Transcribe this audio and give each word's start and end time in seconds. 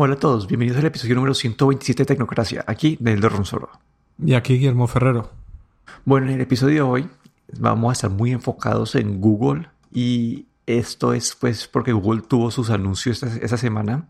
Hola 0.00 0.14
a 0.14 0.18
todos, 0.18 0.46
bienvenidos 0.46 0.78
al 0.78 0.86
episodio 0.86 1.16
número 1.16 1.34
127 1.34 2.02
de 2.02 2.06
Tecnocracia, 2.06 2.64
aquí 2.68 2.96
del 3.00 3.20
Ronsoro. 3.20 3.68
Y 4.24 4.34
aquí 4.34 4.54
Guillermo 4.54 4.86
Ferrero. 4.86 5.32
Bueno, 6.04 6.28
en 6.28 6.34
el 6.34 6.40
episodio 6.40 6.74
de 6.74 6.82
hoy 6.82 7.08
vamos 7.58 7.90
a 7.90 7.92
estar 7.94 8.10
muy 8.10 8.30
enfocados 8.30 8.94
en 8.94 9.20
Google 9.20 9.68
y 9.92 10.46
esto 10.66 11.14
es 11.14 11.34
pues 11.34 11.66
porque 11.66 11.92
Google 11.92 12.22
tuvo 12.22 12.52
sus 12.52 12.70
anuncios 12.70 13.22
esta, 13.24 13.56
semana. 13.56 14.08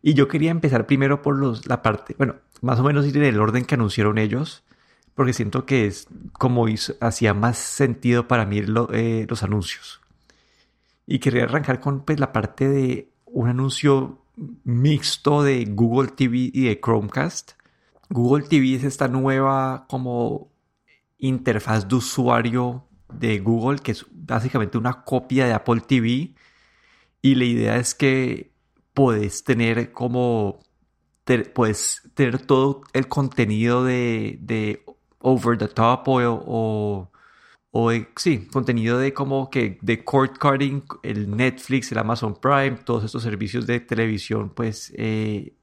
Y 0.00 0.14
yo 0.14 0.26
quería 0.26 0.52
empezar 0.52 0.86
primero 0.86 1.20
por 1.20 1.36
los, 1.36 1.66
la 1.66 1.82
parte, 1.82 2.14
bueno, 2.16 2.36
más 2.62 2.80
o 2.80 2.82
menos 2.82 3.04
ir 3.04 3.16
en 3.18 3.24
el 3.24 3.40
orden 3.40 3.66
que 3.66 3.74
anunciaron 3.74 4.16
ellos, 4.16 4.64
porque 5.14 5.34
siento 5.34 5.66
que 5.66 5.86
es 5.86 6.06
como 6.32 6.64
hacía 7.00 7.34
más 7.34 7.58
sentido 7.58 8.26
para 8.26 8.46
mí 8.46 8.62
eh, 8.94 9.26
los 9.28 9.42
anuncios. 9.42 10.00
Y 11.10 11.20
quería 11.20 11.44
arrancar 11.44 11.80
con 11.80 12.04
pues, 12.04 12.20
la 12.20 12.32
parte 12.32 12.68
de 12.68 13.08
un 13.24 13.48
anuncio 13.48 14.18
mixto 14.64 15.42
de 15.42 15.64
Google 15.64 16.08
TV 16.08 16.50
y 16.52 16.64
de 16.64 16.78
Chromecast. 16.78 17.52
Google 18.10 18.46
TV 18.46 18.74
es 18.74 18.84
esta 18.84 19.08
nueva 19.08 19.86
como 19.88 20.52
interfaz 21.16 21.88
de 21.88 21.94
usuario 21.94 22.84
de 23.10 23.38
Google 23.38 23.78
que 23.78 23.92
es 23.92 24.04
básicamente 24.10 24.76
una 24.76 25.02
copia 25.02 25.46
de 25.46 25.54
Apple 25.54 25.80
TV 25.80 26.34
y 27.22 27.34
la 27.34 27.44
idea 27.44 27.76
es 27.76 27.94
que 27.94 28.52
puedes 28.92 29.44
tener 29.44 29.92
como 29.92 30.60
puedes 31.54 32.02
tener 32.14 32.38
todo 32.38 32.82
el 32.92 33.08
contenido 33.08 33.82
de, 33.82 34.38
de 34.42 34.84
over 35.20 35.56
the 35.56 35.68
top 35.68 36.06
o 36.08 36.20
o 36.46 37.10
sí, 38.16 38.48
contenido 38.52 38.98
de 38.98 39.12
como 39.12 39.50
que 39.50 39.78
de 39.82 40.04
cord 40.04 40.36
carding, 40.38 40.82
el 41.02 41.30
Netflix, 41.36 41.92
el 41.92 41.98
Amazon 41.98 42.36
Prime, 42.40 42.78
todos 42.84 43.04
estos 43.04 43.22
servicios 43.22 43.66
de 43.66 43.80
televisión, 43.80 44.50
pues, 44.50 44.92
eh, 44.96 45.54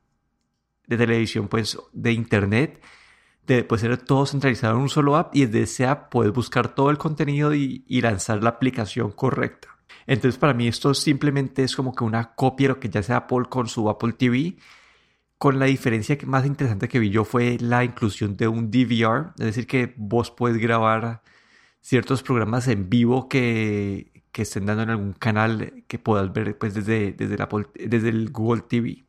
de 0.87 0.97
televisión, 0.97 1.47
pues, 1.47 1.77
de 1.93 2.11
internet, 2.11 2.81
de, 3.47 3.63
puede 3.63 3.81
ser 3.81 3.97
todo 3.97 4.25
centralizado 4.25 4.75
en 4.75 4.81
un 4.83 4.89
solo 4.89 5.15
app 5.15 5.35
y 5.35 5.45
desde 5.45 5.61
ese 5.63 5.85
app 5.85 6.11
puedes 6.11 6.33
buscar 6.33 6.73
todo 6.75 6.89
el 6.89 6.97
contenido 6.97 7.53
y, 7.53 7.83
y 7.87 8.01
lanzar 8.01 8.43
la 8.43 8.49
aplicación 8.49 9.11
correcta. 9.11 9.69
Entonces, 10.07 10.37
para 10.37 10.53
mí 10.53 10.67
esto 10.67 10.93
simplemente 10.93 11.63
es 11.63 11.75
como 11.75 11.93
que 11.95 12.03
una 12.03 12.35
copia 12.35 12.67
de 12.67 12.73
lo 12.75 12.79
que 12.79 12.89
ya 12.89 13.03
sea 13.03 13.17
Apple 13.17 13.45
con 13.49 13.67
su 13.67 13.89
Apple 13.89 14.13
TV, 14.13 14.57
con 15.37 15.59
la 15.59 15.65
diferencia 15.65 16.17
que 16.17 16.25
más 16.25 16.45
interesante 16.45 16.87
que 16.87 16.99
vi 16.99 17.09
yo 17.09 17.25
fue 17.25 17.57
la 17.59 17.83
inclusión 17.83 18.37
de 18.37 18.47
un 18.47 18.71
DVR, 18.71 19.31
es 19.37 19.45
decir, 19.45 19.67
que 19.67 19.93
vos 19.97 20.31
puedes 20.31 20.57
grabar 20.57 21.21
ciertos 21.85 22.23
programas 22.23 22.67
en 22.67 22.89
vivo 22.89 23.29
que, 23.29 24.11
estén 24.33 24.65
dando 24.65 24.83
en 24.83 24.89
algún 24.89 25.13
canal 25.13 25.83
que 25.87 25.99
puedas 25.99 26.33
ver 26.33 26.57
pues, 26.57 26.73
desde, 26.73 27.13
desde, 27.13 27.37
desde 27.75 28.09
el 28.09 28.31
Google 28.31 28.63
TV. 28.63 29.05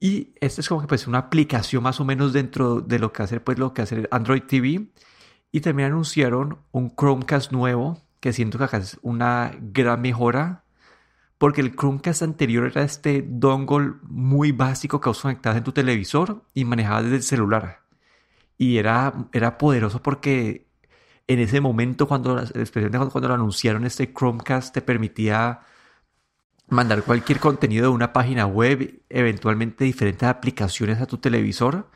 Y 0.00 0.34
esta 0.40 0.62
es 0.62 0.68
como 0.68 0.80
que 0.80 0.86
pues 0.86 1.06
una 1.06 1.18
aplicación 1.18 1.82
más 1.82 2.00
o 2.00 2.04
menos 2.04 2.32
dentro 2.32 2.80
de 2.80 2.98
lo 2.98 3.12
que 3.12 3.22
hace 3.22 3.40
pues 3.40 3.58
lo 3.58 3.74
que 3.74 3.82
hace 3.82 4.08
Android 4.10 4.42
TV. 4.42 4.88
Y 5.52 5.60
también 5.60 5.88
anunciaron 5.92 6.58
un 6.72 6.96
Chromecast 6.96 7.52
nuevo, 7.52 8.00
que 8.20 8.32
siento 8.32 8.58
que 8.58 8.74
es 8.74 8.98
una 9.02 9.52
gran 9.60 10.00
mejora. 10.00 10.64
Porque 11.36 11.60
el 11.60 11.76
Chromecast 11.76 12.22
anterior 12.22 12.66
era 12.66 12.84
este 12.84 13.22
dongle 13.28 13.96
muy 14.04 14.50
básico 14.50 14.98
que 14.98 15.10
vos 15.10 15.20
conectabas 15.20 15.58
en 15.58 15.64
tu 15.64 15.72
televisor 15.72 16.42
y 16.54 16.64
manejabas 16.64 17.04
desde 17.04 17.16
el 17.16 17.22
celular. 17.22 17.82
Y 18.56 18.78
era, 18.78 19.28
era 19.32 19.58
poderoso 19.58 20.02
porque 20.02 20.71
en 21.26 21.38
ese 21.38 21.60
momento, 21.60 22.08
cuando, 22.08 22.38
especialmente 22.38 23.10
cuando, 23.10 23.28
lo 23.28 23.34
anunciaron, 23.34 23.84
este 23.84 24.12
Chromecast 24.12 24.74
te 24.74 24.82
permitía 24.82 25.60
mandar 26.68 27.02
cualquier 27.04 27.38
contenido 27.38 27.84
de 27.84 27.94
una 27.94 28.12
página 28.12 28.46
web, 28.46 29.02
eventualmente 29.08 29.84
diferentes 29.84 30.28
aplicaciones 30.28 31.00
a 31.00 31.06
tu 31.06 31.18
televisor, 31.18 31.90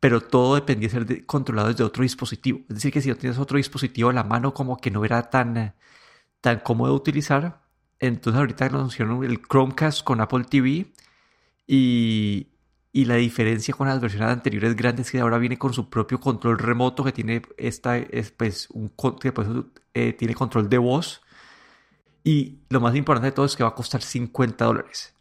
pero 0.00 0.20
todo 0.20 0.54
dependía 0.56 0.88
de 0.88 1.06
ser 1.06 1.26
controlado 1.26 1.68
desde 1.68 1.84
otro 1.84 2.02
dispositivo. 2.02 2.60
Es 2.68 2.76
decir, 2.76 2.92
que 2.92 3.02
si 3.02 3.08
no 3.10 3.16
tienes 3.16 3.38
otro 3.38 3.58
dispositivo 3.58 4.10
a 4.10 4.12
la 4.12 4.24
mano, 4.24 4.54
como 4.54 4.78
que 4.78 4.90
no 4.90 5.04
era 5.04 5.30
tan, 5.30 5.74
tan 6.40 6.60
cómodo 6.60 6.92
de 6.92 6.96
utilizar. 6.96 7.62
Entonces 7.98 8.38
ahorita 8.38 8.66
anunciaron 8.66 9.24
el 9.24 9.42
Chromecast 9.42 10.02
con 10.04 10.20
Apple 10.20 10.44
TV 10.44 10.92
y, 11.66 12.49
y 12.92 13.04
la 13.04 13.16
diferencia 13.16 13.72
con 13.74 13.86
las 13.88 14.00
versiones 14.00 14.30
anteriores 14.30 14.74
grandes 14.74 15.06
es 15.06 15.12
que 15.12 15.20
ahora 15.20 15.38
viene 15.38 15.58
con 15.58 15.72
su 15.72 15.88
propio 15.90 16.18
control 16.20 16.58
remoto 16.58 17.04
que 17.04 17.12
tiene 17.12 17.42
esta 17.56 17.96
es 17.98 18.32
pues 18.32 18.68
un 18.70 18.92
que 19.20 19.32
pues, 19.32 19.48
eh, 19.94 20.12
tiene 20.12 20.34
control 20.34 20.68
de 20.68 20.78
voz. 20.78 21.22
Y 22.24 22.58
lo 22.68 22.80
más 22.80 22.94
importante 22.96 23.26
de 23.28 23.32
todo 23.32 23.46
es 23.46 23.56
que 23.56 23.62
va 23.62 23.70
a 23.70 23.74
costar 23.74 24.02
50 24.02 24.64
dólares. 24.64 25.14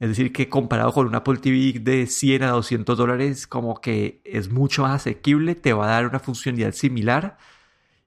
Es 0.00 0.08
decir 0.08 0.32
que 0.32 0.48
comparado 0.48 0.92
con 0.92 1.06
un 1.06 1.14
Apple 1.14 1.38
TV 1.38 1.78
de 1.80 2.06
100 2.06 2.42
a 2.44 2.50
200 2.50 2.98
dólares 2.98 3.46
como 3.46 3.80
que 3.80 4.20
es 4.24 4.50
mucho 4.50 4.82
más 4.82 5.02
asequible 5.02 5.54
te 5.54 5.72
va 5.72 5.86
a 5.86 5.90
dar 5.90 6.06
una 6.06 6.20
funcionalidad 6.20 6.72
similar. 6.72 7.38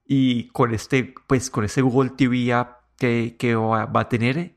Y 0.06 0.50
con 0.50 0.74
este 0.74 1.14
pues 1.28 1.50
con 1.52 1.66
este 1.66 1.82
Google 1.82 2.12
TV 2.12 2.54
app 2.54 2.82
que, 2.98 3.36
que 3.40 3.56
va 3.56 3.90
a 3.94 4.10
tener 4.10 4.56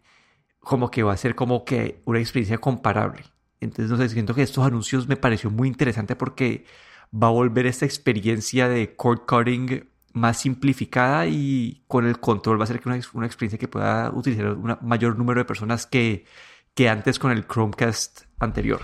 como 0.61 0.91
que 0.91 1.03
va 1.03 1.13
a 1.15 1.17
ser 1.17 1.35
como 1.35 1.65
que 1.65 2.03
una 2.07 2.21
experiencia 2.21 2.59
comparable 2.59 3.25
entonces, 3.61 3.91
no 3.91 3.97
sé, 3.97 4.09
siento 4.09 4.35
que 4.35 4.43
estos 4.43 4.65
anuncios 4.65 5.07
me 5.09 5.17
pareció 5.17 5.51
muy 5.51 5.69
interesante 5.69 6.17
porque 6.17 6.65
va 7.13 7.29
a 7.29 7.31
volver 7.31 7.67
esta 7.67 7.85
experiencia 7.85 8.69
de 8.69 8.95
cord 8.97 9.21
cutting 9.27 9.89
más 10.13 10.39
simplificada 10.39 11.27
y 11.27 11.83
con 11.87 12.07
el 12.07 12.19
control 12.19 12.61
va 12.61 12.65
a 12.65 12.67
ser 12.67 12.81
una, 12.85 12.99
una 13.13 13.27
experiencia 13.27 13.59
que 13.59 13.69
pueda 13.69 14.11
utilizar 14.11 14.53
un 14.53 14.77
mayor 14.83 15.17
número 15.17 15.41
de 15.41 15.45
personas 15.45 15.87
que, 15.87 16.25
que 16.75 16.89
antes 16.89 17.19
con 17.19 17.31
el 17.31 17.47
Chromecast 17.47 18.23
anterior. 18.39 18.81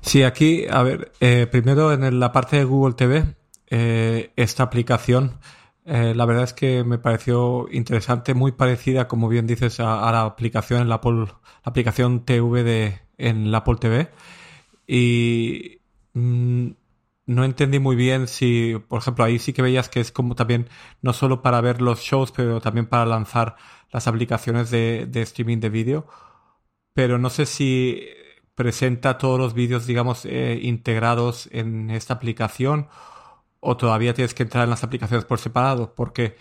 Sí, 0.00 0.22
aquí, 0.22 0.66
a 0.70 0.82
ver, 0.82 1.12
eh, 1.20 1.46
primero 1.50 1.92
en 1.92 2.20
la 2.20 2.32
parte 2.32 2.56
de 2.56 2.64
Google 2.64 2.94
TV, 2.94 3.34
eh, 3.68 4.32
esta 4.36 4.62
aplicación, 4.64 5.38
eh, 5.84 6.14
la 6.14 6.24
verdad 6.24 6.44
es 6.44 6.52
que 6.52 6.84
me 6.84 6.98
pareció 6.98 7.66
interesante, 7.70 8.34
muy 8.34 8.52
parecida, 8.52 9.08
como 9.08 9.28
bien 9.28 9.46
dices, 9.46 9.80
a, 9.80 10.10
la 10.12 10.22
aplicación, 10.22 10.88
la, 10.88 10.96
Apple, 10.96 11.26
la 11.26 11.40
aplicación 11.64 12.24
TV 12.24 12.62
de, 12.62 13.00
en 13.20 13.50
la 13.50 13.58
Apple 13.58 13.76
TV 13.80 14.10
y 14.86 15.80
mm, 16.14 16.70
no 17.26 17.44
entendí 17.44 17.78
muy 17.78 17.94
bien 17.94 18.26
si, 18.26 18.76
por 18.88 18.98
ejemplo, 19.00 19.24
ahí 19.24 19.38
sí 19.38 19.52
que 19.52 19.62
veías 19.62 19.88
que 19.88 20.00
es 20.00 20.10
como 20.10 20.34
también 20.34 20.68
no 21.00 21.12
solo 21.12 21.42
para 21.42 21.60
ver 21.60 21.80
los 21.80 22.00
shows, 22.00 22.32
pero 22.32 22.60
también 22.60 22.86
para 22.86 23.06
lanzar 23.06 23.54
las 23.92 24.08
aplicaciones 24.08 24.70
de, 24.70 25.08
streaming 25.14 25.58
de 25.60 25.68
vídeo. 25.68 26.06
Pero 26.92 27.18
no 27.18 27.30
sé 27.30 27.46
si 27.46 28.02
presenta 28.56 29.16
todos 29.16 29.38
los 29.38 29.54
vídeos, 29.54 29.86
digamos, 29.86 30.24
eh, 30.26 30.58
integrados 30.60 31.48
en 31.52 31.90
esta 31.90 32.14
aplicación 32.14 32.88
o 33.60 33.76
todavía 33.76 34.12
tienes 34.14 34.34
que 34.34 34.42
entrar 34.42 34.64
en 34.64 34.70
las 34.70 34.82
aplicaciones 34.82 35.24
por 35.24 35.38
separado, 35.38 35.94
porque 35.94 36.36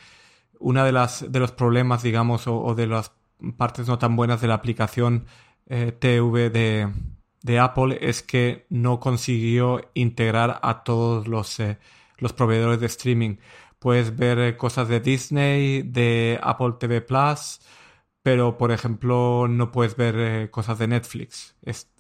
una 0.60 0.84
de 0.86 0.92
las 0.92 1.32
de 1.32 1.40
los 1.40 1.52
problemas, 1.52 2.02
digamos, 2.02 2.48
o 2.48 2.74
de 2.76 2.88
las 2.88 3.12
partes 3.58 3.88
no 3.88 4.00
tan 4.00 4.16
buenas 4.16 4.42
de 4.42 4.48
la 4.48 4.56
aplicación 4.56 5.28
eh, 5.70 5.92
TV 5.92 6.50
de, 6.50 7.60
Apple 7.60 7.98
es 8.02 8.24
que 8.24 8.66
no 8.70 9.00
consiguió 9.00 9.82
integrar 9.94 10.60
a 10.64 10.84
todos 10.84 11.28
los, 11.28 11.60
eh, 11.60 11.78
los 12.18 12.34
proveedores 12.34 12.80
de 12.80 12.88
streaming. 12.88 13.38
Puedes 13.80 14.18
ver 14.18 14.40
eh, 14.40 14.58
cosas 14.58 14.88
de 14.90 15.00
Disney, 15.00 15.84
de 15.84 16.40
Apple 16.42 16.74
TV 16.80 17.02
Plus, 17.02 17.62
pero 18.24 18.58
por 18.58 18.72
ejemplo 18.72 19.48
no 19.48 19.72
puedes 19.72 19.96
ver 19.96 20.50
cosas 20.52 20.80
de 20.80 20.88
Netflix. 20.88 21.56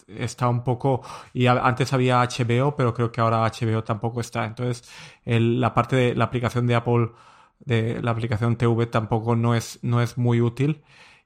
está 0.08 0.50
un 0.50 0.64
poco... 0.64 1.02
Y 1.34 1.48
antes 1.48 1.94
había 1.94 2.22
HBO, 2.24 2.76
pero 2.76 2.94
creo 2.94 3.12
que 3.12 3.22
ahora 3.22 3.44
HBO 3.50 3.84
tampoco 3.84 4.22
está. 4.22 4.46
Entonces 4.46 4.84
la 5.26 5.74
parte 5.74 5.96
de 5.96 6.16
la 6.16 6.26
aplicación 6.26 6.68
de 6.68 6.76
Apple, 6.76 7.12
de 7.60 8.02
la 8.02 8.12
aplicación 8.12 8.58
TV 8.58 8.88
tampoco 8.88 9.36
no 9.36 9.56
es, 9.56 9.80
no 9.84 10.02
es 10.02 10.18
muy 10.18 10.42
útil 10.42 10.84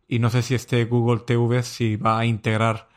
y 0.08 0.20
no 0.20 0.30
sé 0.30 0.42
si 0.42 0.56
este 0.56 0.86
Google 0.86 1.22
TV 1.26 1.64
si 1.64 1.96
va 1.96 2.20
a 2.20 2.26
integrar 2.26 2.90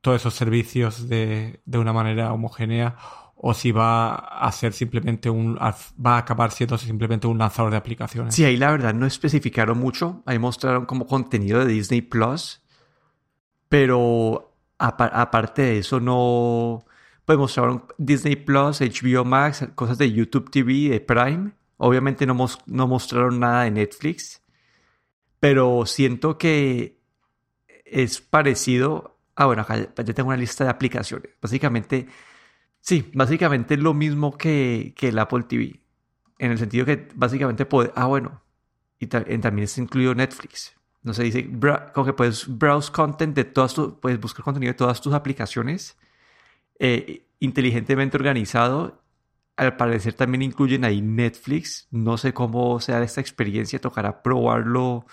todos 0.00 0.20
esos 0.20 0.34
servicios 0.34 1.08
de, 1.08 1.60
una 1.66 1.92
manera 1.92 2.32
homogénea 2.32 2.96
o 3.36 3.54
si 3.54 3.72
va 3.72 4.14
a 4.14 4.50
ser 4.52 4.72
simplemente 4.72 5.30
un 5.30 5.56
va 5.56 6.14
a 6.14 6.18
acabar 6.18 6.50
siendo 6.50 6.76
simplemente 6.76 7.26
un 7.26 7.38
lanzador 7.38 7.70
de 7.70 7.76
aplicaciones. 7.76 8.34
Sí, 8.34 8.44
ahí 8.44 8.56
la 8.56 8.70
verdad 8.70 8.94
no 8.94 9.06
especificaron 9.06 9.78
mucho, 9.78 10.22
ahí 10.26 10.38
mostraron 10.38 10.86
como 10.86 11.06
contenido 11.06 11.64
de 11.64 11.72
Disney 11.72 12.02
Plus, 12.02 12.62
pero 13.68 14.56
aparte 14.78 15.62
de 15.62 15.78
eso 15.78 16.00
no 16.00 16.84
pues 17.24 17.38
mostraron 17.38 17.84
Disney 17.98 18.36
Plus, 18.36 18.80
HBO 18.80 19.24
Max, 19.24 19.68
cosas 19.74 19.98
de 19.98 20.10
YouTube 20.10 20.50
TV, 20.50 20.88
de 20.88 21.00
Prime. 21.00 21.52
Obviamente 21.76 22.26
no, 22.26 22.34
no 22.66 22.88
mostraron 22.88 23.38
nada 23.38 23.64
de 23.64 23.70
Netflix 23.70 24.42
pero 25.40 25.86
siento 25.86 26.38
que 26.38 26.98
es 27.84 28.20
parecido. 28.20 29.18
Ah, 29.34 29.46
bueno, 29.46 29.62
acá 29.62 29.76
ya 29.76 30.14
tengo 30.14 30.28
una 30.28 30.36
lista 30.36 30.64
de 30.64 30.70
aplicaciones. 30.70 31.32
Básicamente, 31.40 32.06
sí, 32.80 33.10
básicamente 33.14 33.74
es 33.74 33.80
lo 33.80 33.94
mismo 33.94 34.36
que, 34.36 34.94
que 34.96 35.08
el 35.08 35.18
Apple 35.18 35.44
TV. 35.44 35.80
En 36.38 36.52
el 36.52 36.58
sentido 36.58 36.84
que 36.86 37.08
básicamente 37.14 37.66
puede. 37.66 37.92
Ah, 37.94 38.06
bueno, 38.06 38.42
y 38.98 39.06
también 39.06 39.60
está 39.60 39.80
incluido 39.80 40.14
Netflix. 40.14 40.74
no 41.02 41.14
sé, 41.14 41.24
dice, 41.24 41.48
como 41.94 42.04
que 42.06 42.12
puedes 42.12 42.46
browse 42.58 42.92
content 42.92 43.34
de 43.34 43.44
todas 43.44 43.74
tus, 43.74 43.94
puedes 43.94 44.20
buscar 44.20 44.44
contenido 44.44 44.72
de 44.72 44.76
todas 44.78 45.00
tus 45.00 45.14
aplicaciones 45.14 45.96
eh, 46.78 47.26
inteligentemente 47.40 48.16
organizado. 48.16 49.02
Al 49.58 49.76
parecer 49.76 50.14
también 50.14 50.42
incluyen 50.42 50.84
ahí 50.84 51.02
Netflix. 51.02 51.88
No 51.90 52.16
sé 52.16 52.32
cómo 52.32 52.80
sea 52.80 53.02
esta 53.02 53.20
experiencia, 53.20 53.80
tocará 53.80 54.22
probarlo 54.22 55.04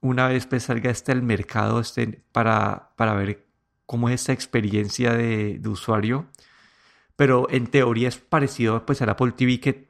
una 0.00 0.28
vez 0.28 0.46
pues 0.46 0.64
salga 0.64 0.90
este 0.90 1.12
al 1.12 1.22
mercado 1.22 1.80
este, 1.80 2.22
para, 2.32 2.90
para 2.96 3.14
ver 3.14 3.46
cómo 3.86 4.08
es 4.08 4.22
esta 4.22 4.32
experiencia 4.32 5.12
de, 5.12 5.60
usuario. 5.66 6.26
Pero 7.16 7.48
en 7.50 7.66
teoría 7.66 8.08
es 8.08 8.18
parecido 8.18 8.86
pues 8.86 9.02
al 9.02 9.10
Apple 9.10 9.32
TV 9.32 9.60
que 9.60 9.88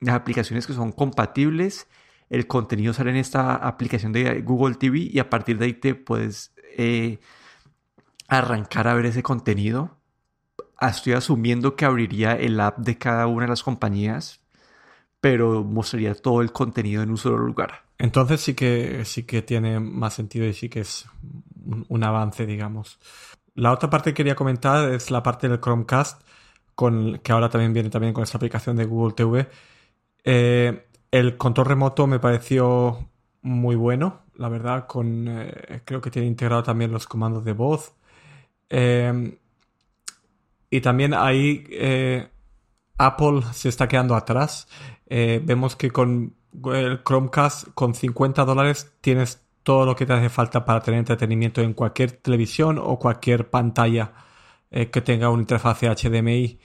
las 0.00 0.16
aplicaciones 0.16 0.66
que 0.66 0.74
son 0.74 0.92
compatibles 0.92 1.86
el 2.30 2.46
contenido 2.46 2.92
sale 2.92 3.10
en 3.10 3.16
esta 3.16 3.54
aplicación 3.54 4.12
de 4.12 4.42
Google 4.42 4.74
TV 4.74 4.98
y 5.10 5.18
a 5.18 5.30
partir 5.30 5.58
de 5.58 5.66
ahí 5.66 5.74
te 5.74 5.94
puedes 5.94 6.52
eh, 6.76 7.20
arrancar 8.28 8.88
a 8.88 8.94
ver 8.94 9.06
ese 9.06 9.22
contenido. 9.22 9.96
Estoy 10.88 11.14
asumiendo 11.14 11.76
que 11.76 11.84
abriría 11.84 12.32
el 12.32 12.60
app 12.60 12.78
de 12.78 12.98
cada 12.98 13.26
una 13.26 13.44
de 13.44 13.50
las 13.50 13.62
compañías, 13.62 14.40
pero 15.20 15.64
mostraría 15.64 16.14
todo 16.14 16.42
el 16.42 16.52
contenido 16.52 17.02
en 17.02 17.10
un 17.10 17.16
solo 17.16 17.38
lugar. 17.38 17.84
Entonces 17.98 18.40
sí 18.40 18.54
que 18.54 19.04
sí 19.04 19.24
que 19.24 19.42
tiene 19.42 19.80
más 19.80 20.14
sentido 20.14 20.46
y 20.46 20.52
sí 20.52 20.68
que 20.68 20.80
es 20.80 21.06
un, 21.88 22.04
avance, 22.04 22.46
digamos. 22.46 22.98
La 23.54 23.72
otra 23.72 23.88
parte 23.88 24.10
que 24.10 24.14
quería 24.14 24.34
comentar 24.34 24.90
es 24.92 25.10
la 25.10 25.22
parte 25.22 25.48
del 25.48 25.60
Chromecast, 25.60 26.22
con, 26.74 27.18
que 27.18 27.32
ahora 27.32 27.48
también 27.48 27.72
viene 27.72 27.90
también 27.90 28.12
con 28.12 28.24
esta 28.24 28.36
aplicación 28.38 28.76
de 28.76 28.84
Google 28.84 29.14
TV. 29.14 29.48
Eh, 30.24 30.86
el 31.10 31.36
control 31.36 31.66
remoto 31.66 32.06
me 32.06 32.18
pareció 32.18 33.08
muy 33.42 33.76
bueno, 33.76 34.22
la 34.36 34.48
verdad, 34.48 34.86
con 34.86 35.26
eh, 35.28 35.82
creo 35.84 36.00
que 36.00 36.10
tiene 36.10 36.26
integrado 36.28 36.62
también 36.62 36.90
los 36.92 37.06
comandos 37.06 37.44
de 37.44 37.52
voz. 37.52 37.94
Em, 38.68 39.36
y 40.76 40.80
también 40.80 41.14
ahí 41.14 41.64
eh, 41.70 42.28
Apple 42.98 43.42
se 43.52 43.68
está 43.68 43.88
quedando 43.88 44.14
atrás. 44.14 44.68
Eh, 45.06 45.40
vemos 45.44 45.76
que 45.76 45.90
con 45.90 46.34
el 46.72 47.02
Chromecast 47.04 47.68
con 47.74 47.94
50 47.94 48.44
dólares 48.44 48.92
tienes 49.00 49.42
todo 49.62 49.86
lo 49.86 49.96
que 49.96 50.06
te 50.06 50.12
hace 50.12 50.28
falta 50.28 50.64
para 50.64 50.80
tener 50.80 50.98
entretenimiento 51.00 51.60
en 51.62 51.74
cualquier 51.74 52.12
televisión 52.12 52.78
o 52.78 52.98
cualquier 52.98 53.50
pantalla 53.50 54.12
que 54.70 55.00
tenga 55.00 55.30
una 55.30 55.42
interfaz 55.42 55.82
HDMI. 55.82 56.58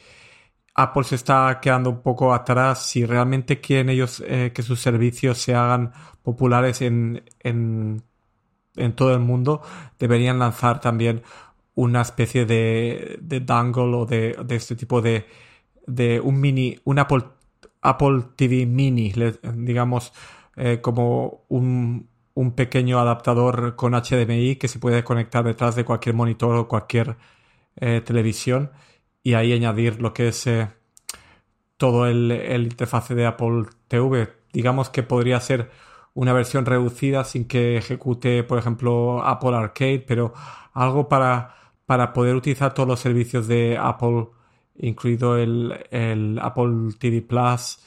Apple 0.79 1.03
se 1.03 1.15
está 1.15 1.59
quedando 1.62 1.89
un 1.89 2.01
poco 2.01 2.33
atrás. 2.33 2.85
Si 2.85 3.05
realmente 3.05 3.59
quieren 3.59 3.89
ellos 3.89 4.23
eh, 4.25 4.51
que 4.53 4.63
sus 4.63 4.79
servicios 4.79 5.38
se 5.38 5.53
hagan 5.53 5.91
populares 6.23 6.81
en, 6.81 7.23
en, 7.41 8.03
todo 8.95 9.13
el 9.13 9.19
mundo, 9.19 9.62
deberían 10.00 10.39
lanzar 10.39 10.79
también 10.79 11.21
una 11.79 12.01
especie 12.01 12.45
de, 12.45 13.19
dangle 13.45 13.95
o 13.95 14.05
de, 14.05 14.35
este 14.49 14.75
tipo 14.75 15.01
de, 15.01 15.25
de 15.87 16.19
un 16.19 16.41
mini, 16.41 16.77
un 16.83 16.99
Apple, 16.99 17.23
Apple 17.81 18.23
TV 18.35 18.65
mini, 18.65 19.13
digamos, 19.55 20.11
eh, 20.57 20.81
como 20.81 21.45
un, 21.47 22.09
un 22.33 22.51
pequeño 22.51 22.99
adaptador 22.99 23.77
con 23.77 23.93
HDMI 23.93 24.57
que 24.57 24.67
se 24.67 24.79
puede 24.79 25.05
conectar 25.05 25.45
detrás 25.45 25.77
de 25.77 25.85
cualquier 25.85 26.15
monitor 26.15 26.53
o 26.57 26.67
cualquier 26.67 27.15
eh, 27.77 28.01
televisión 28.01 28.71
y 29.23 29.35
ahí 29.35 29.53
añadir 29.53 30.01
lo 30.01 30.13
que 30.13 30.27
es 30.27 30.47
eh, 30.47 30.67
todo 31.77 32.07
el, 32.07 32.29
el, 32.31 32.63
interfaz 32.63 33.07
de 33.07 33.25
Apple 33.25 33.67
TV. 33.87 34.33
Digamos 34.51 34.89
que 34.89 35.03
podría 35.03 35.39
ser 35.39 35.71
una 36.13 36.33
versión 36.33 36.65
reducida 36.65 37.23
sin 37.23 37.47
que 37.47 37.77
ejecute, 37.77 38.43
por 38.43 38.59
ejemplo, 38.59 39.23
Apple 39.23 39.55
Arcade, 39.55 40.03
pero 40.05 40.33
algo 40.73 41.07
para, 41.07 41.55
para 41.89 42.13
poder 42.13 42.36
utilizar 42.36 42.71
todos 42.75 42.88
los 42.88 43.00
servicios 43.00 43.47
de 43.47 43.75
Apple, 43.75 44.27
incluido 44.77 45.39
el, 45.39 46.39
Apple 46.39 46.94
TV 47.00 47.24
Plus, 47.24 47.80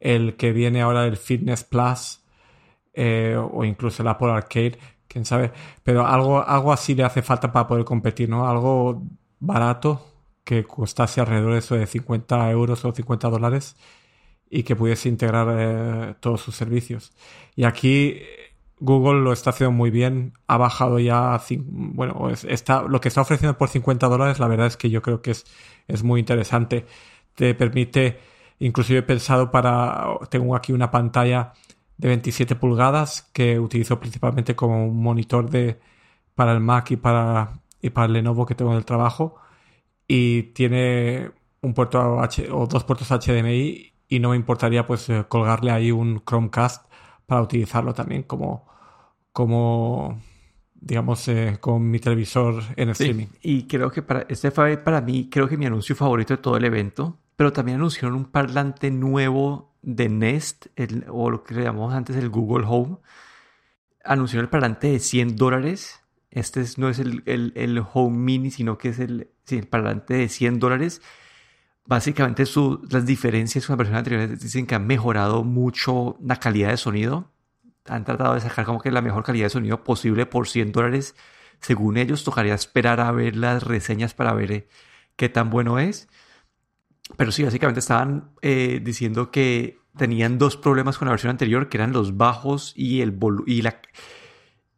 el 0.00 0.34
que 0.36 0.52
viene 0.52 0.80
ahora 0.80 1.04
el 1.04 1.18
Fitness 1.18 1.64
Plus, 1.64 2.24
eh, 2.94 3.36
o 3.38 3.62
incluso 3.66 4.02
el 4.02 4.08
Apple 4.08 4.30
Arcade, 4.30 4.78
quién 5.06 5.26
sabe. 5.26 5.52
Pero 5.84 6.06
algo, 6.06 6.42
algo 6.42 6.72
así 6.72 6.94
le 6.94 7.04
hace 7.04 7.20
falta 7.20 7.52
para 7.52 7.66
poder 7.66 7.84
competir, 7.84 8.30
¿no? 8.30 8.48
Algo 8.48 9.02
barato 9.40 10.06
que 10.42 10.64
costase 10.64 11.20
alrededor 11.20 11.52
de 11.52 11.58
eso 11.58 11.74
de 11.74 11.86
50 11.86 12.50
euros 12.52 12.82
o 12.86 12.92
50 12.92 13.28
dólares 13.28 13.76
y 14.48 14.62
que 14.62 14.74
pudiese 14.74 15.10
integrar 15.10 15.48
eh, 15.50 16.14
todos 16.20 16.40
sus 16.40 16.56
servicios. 16.56 17.12
Y 17.56 17.64
aquí 17.64 18.22
Google 18.80 19.20
lo 19.20 19.32
está 19.32 19.50
haciendo 19.50 19.72
muy 19.72 19.90
bien, 19.90 20.34
ha 20.46 20.56
bajado 20.56 20.98
ya, 20.98 21.40
bueno, 21.66 22.30
está, 22.30 22.82
lo 22.82 23.00
que 23.00 23.08
está 23.08 23.20
ofreciendo 23.20 23.56
por 23.58 23.68
50 23.68 24.08
dólares, 24.08 24.38
la 24.38 24.48
verdad 24.48 24.66
es 24.66 24.76
que 24.76 24.90
yo 24.90 25.02
creo 25.02 25.22
que 25.22 25.32
es, 25.32 25.44
es 25.88 26.02
muy 26.02 26.20
interesante. 26.20 26.86
Te 27.34 27.54
permite, 27.54 28.18
incluso 28.58 28.94
he 28.94 29.02
pensado 29.02 29.50
para, 29.50 30.06
tengo 30.30 30.56
aquí 30.56 30.72
una 30.72 30.90
pantalla 30.90 31.52
de 31.98 32.08
27 32.08 32.56
pulgadas 32.56 33.22
que 33.32 33.58
utilizo 33.60 34.00
principalmente 34.00 34.56
como 34.56 34.86
un 34.86 35.02
monitor 35.02 35.50
de, 35.50 35.78
para 36.34 36.52
el 36.52 36.60
Mac 36.60 36.90
y 36.90 36.96
para, 36.96 37.60
y 37.82 37.90
para 37.90 38.06
el 38.06 38.14
Lenovo 38.14 38.46
que 38.46 38.54
tengo 38.54 38.72
en 38.72 38.78
el 38.78 38.84
trabajo 38.84 39.36
y 40.08 40.44
tiene 40.54 41.30
un 41.62 41.74
puerto 41.74 42.20
H 42.20 42.48
o 42.50 42.66
dos 42.66 42.84
puertos 42.84 43.10
HDMI 43.10 43.92
y 44.08 44.18
no 44.18 44.30
me 44.30 44.36
importaría 44.36 44.86
pues 44.86 45.08
eh, 45.08 45.24
colgarle 45.28 45.70
ahí 45.70 45.92
un 45.92 46.22
Chromecast 46.24 46.86
para 47.30 47.42
utilizarlo 47.42 47.94
también 47.94 48.24
como 48.24 48.66
como 49.32 50.20
digamos 50.74 51.28
eh, 51.28 51.58
con 51.60 51.88
mi 51.88 52.00
televisor 52.00 52.60
en 52.74 52.88
streaming. 52.88 53.28
Y 53.40 53.68
creo 53.68 53.92
que 53.92 54.02
para 54.02 54.26
este 54.28 54.50
fue 54.50 54.76
para 54.78 55.00
mí 55.00 55.28
creo 55.30 55.48
que 55.48 55.56
mi 55.56 55.64
anuncio 55.64 55.94
favorito 55.94 56.34
de 56.34 56.42
todo 56.42 56.56
el 56.56 56.64
evento, 56.64 57.20
pero 57.36 57.52
también 57.52 57.76
anunciaron 57.76 58.16
un 58.16 58.24
parlante 58.24 58.90
nuevo 58.90 59.76
de 59.80 60.08
Nest 60.08 60.66
o 61.08 61.30
lo 61.30 61.44
que 61.44 61.54
le 61.54 61.62
llamamos 61.62 61.94
antes 61.94 62.16
el 62.16 62.30
Google 62.30 62.66
Home. 62.66 62.96
Anunciaron 64.04 64.46
el 64.46 64.50
parlante 64.50 64.88
de 64.88 64.98
100 64.98 65.36
dólares. 65.36 66.00
Este 66.32 66.64
no 66.78 66.88
es 66.88 66.98
el, 66.98 67.22
el, 67.26 67.52
el 67.54 67.80
Home 67.94 68.18
Mini, 68.18 68.50
sino 68.50 68.76
que 68.76 68.88
es 68.88 68.98
el, 68.98 69.30
sí, 69.44 69.56
el 69.56 69.68
parlante 69.68 70.14
de 70.14 70.28
100 70.28 70.58
dólares, 70.58 71.00
básicamente 71.84 72.46
su, 72.46 72.86
las 72.90 73.06
diferencias 73.06 73.66
con 73.66 73.74
la 73.74 73.78
versión 73.78 73.98
anterior 73.98 74.38
dicen 74.38 74.66
que 74.66 74.74
han 74.74 74.86
mejorado 74.86 75.44
mucho 75.44 76.16
la 76.22 76.36
calidad 76.36 76.70
de 76.70 76.76
sonido. 76.76 77.30
Han 77.86 78.04
tratado 78.04 78.34
de 78.34 78.40
sacar 78.40 78.64
como 78.64 78.80
que 78.80 78.90
la 78.90 79.02
mejor 79.02 79.24
calidad 79.24 79.46
de 79.46 79.50
sonido 79.50 79.82
posible 79.82 80.26
por 80.26 80.48
100 80.48 80.72
dólares. 80.72 81.16
Según 81.60 81.96
ellos, 81.96 82.24
tocaría 82.24 82.54
esperar 82.54 83.00
a 83.00 83.10
ver 83.12 83.36
las 83.36 83.62
reseñas 83.64 84.14
para 84.14 84.32
ver 84.32 84.52
eh, 84.52 84.68
qué 85.16 85.28
tan 85.28 85.50
bueno 85.50 85.78
es. 85.78 86.08
Pero 87.16 87.32
sí, 87.32 87.42
básicamente 87.42 87.80
estaban 87.80 88.30
eh, 88.42 88.80
diciendo 88.82 89.30
que 89.30 89.80
tenían 89.96 90.38
dos 90.38 90.56
problemas 90.56 90.98
con 90.98 91.06
la 91.06 91.12
versión 91.12 91.30
anterior, 91.30 91.68
que 91.68 91.76
eran 91.76 91.92
los 91.92 92.16
bajos 92.16 92.72
y, 92.76 93.00
el 93.00 93.18
y, 93.46 93.62
la, 93.62 93.80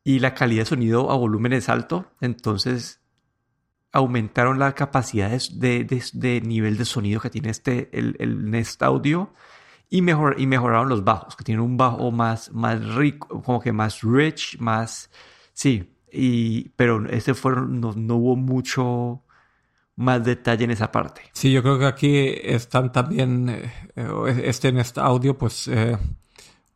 y 0.03 0.21
la 0.21 0.35
calidad 0.35 0.62
de 0.62 0.67
sonido 0.67 1.11
a 1.11 1.17
volúmenes 1.17 1.69
alto. 1.69 2.11
Entonces, 2.21 3.02
aumentaron 3.93 4.59
la 4.59 4.75
capacidad 4.75 5.31
de, 5.31 6.43
nivel 6.45 6.79
de 6.79 6.85
sonido 6.85 7.21
que 7.21 7.31
tiene 7.31 7.51
este, 7.51 7.91
el, 7.93 8.51
Nest 8.51 8.83
Audio 8.83 9.33
y, 9.91 10.01
mejor, 10.01 10.37
y 10.39 10.47
mejoraron 10.47 10.89
los 10.89 11.05
bajos, 11.05 11.37
que 11.37 11.45
tienen 11.45 11.63
un 11.63 11.77
bajo 11.77 12.11
más, 12.11 12.51
más 12.53 12.83
rico, 12.95 13.43
como 13.43 13.61
que 13.61 13.73
más 13.73 14.01
rich, 14.01 14.59
más... 14.59 15.11
Sí, 15.53 15.95
y, 16.11 16.71
pero 16.71 17.07
este 17.11 17.35
fueron, 17.35 17.81
no, 17.81 18.17
hubo 18.17 18.37
mucho 18.37 19.23
más 19.97 20.25
detalle 20.25 20.65
en 20.65 20.71
esa 20.71 20.91
parte. 20.91 21.21
Sí, 21.35 21.53
yo 21.53 21.63
creo 21.63 21.79
que 21.79 21.85
aquí 21.85 22.35
están 22.43 22.91
también, 22.91 23.51
eh, 23.95 24.43
este 24.45 24.73
Nest 24.73 24.97
Audio, 24.97 25.37
pues 25.37 25.69
eh, 25.69 25.99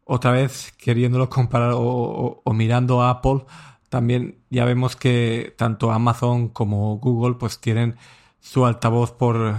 otra 0.05 0.33
vez 0.33 0.75
queriéndolo 0.77 1.31
comparar 1.31 1.73
o, 1.73 2.43
o 2.45 2.53
mirando 2.53 3.01
a 3.01 3.09
Apple 3.09 3.47
también 3.89 4.39
ya 4.51 4.65
vemos 4.65 4.97
que 4.97 5.55
tanto 5.57 5.93
Amazon 5.93 6.49
como 6.49 6.97
Google 6.99 7.37
pues 7.39 7.61
tienen 7.61 7.97
su 8.41 8.65
altavoz 8.65 9.13
por 9.13 9.37
eh, 9.37 9.55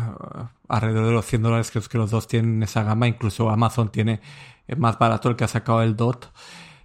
alrededor 0.68 1.08
de 1.08 1.12
los 1.14 1.26
100 1.26 1.42
dólares, 1.44 1.72
que 1.72 1.98
los 1.98 2.12
dos 2.12 2.28
tienen 2.28 2.64
esa 2.64 2.84
gama, 2.84 3.08
incluso 3.08 3.50
Amazon 3.50 3.90
tiene 3.92 4.22
eh, 4.68 4.76
más 4.76 4.98
barato 4.98 5.30
el 5.30 5.36
que 5.36 5.44
ha 5.44 5.48
sacado 5.48 5.82
el 5.84 5.96
DOT. 5.96 6.28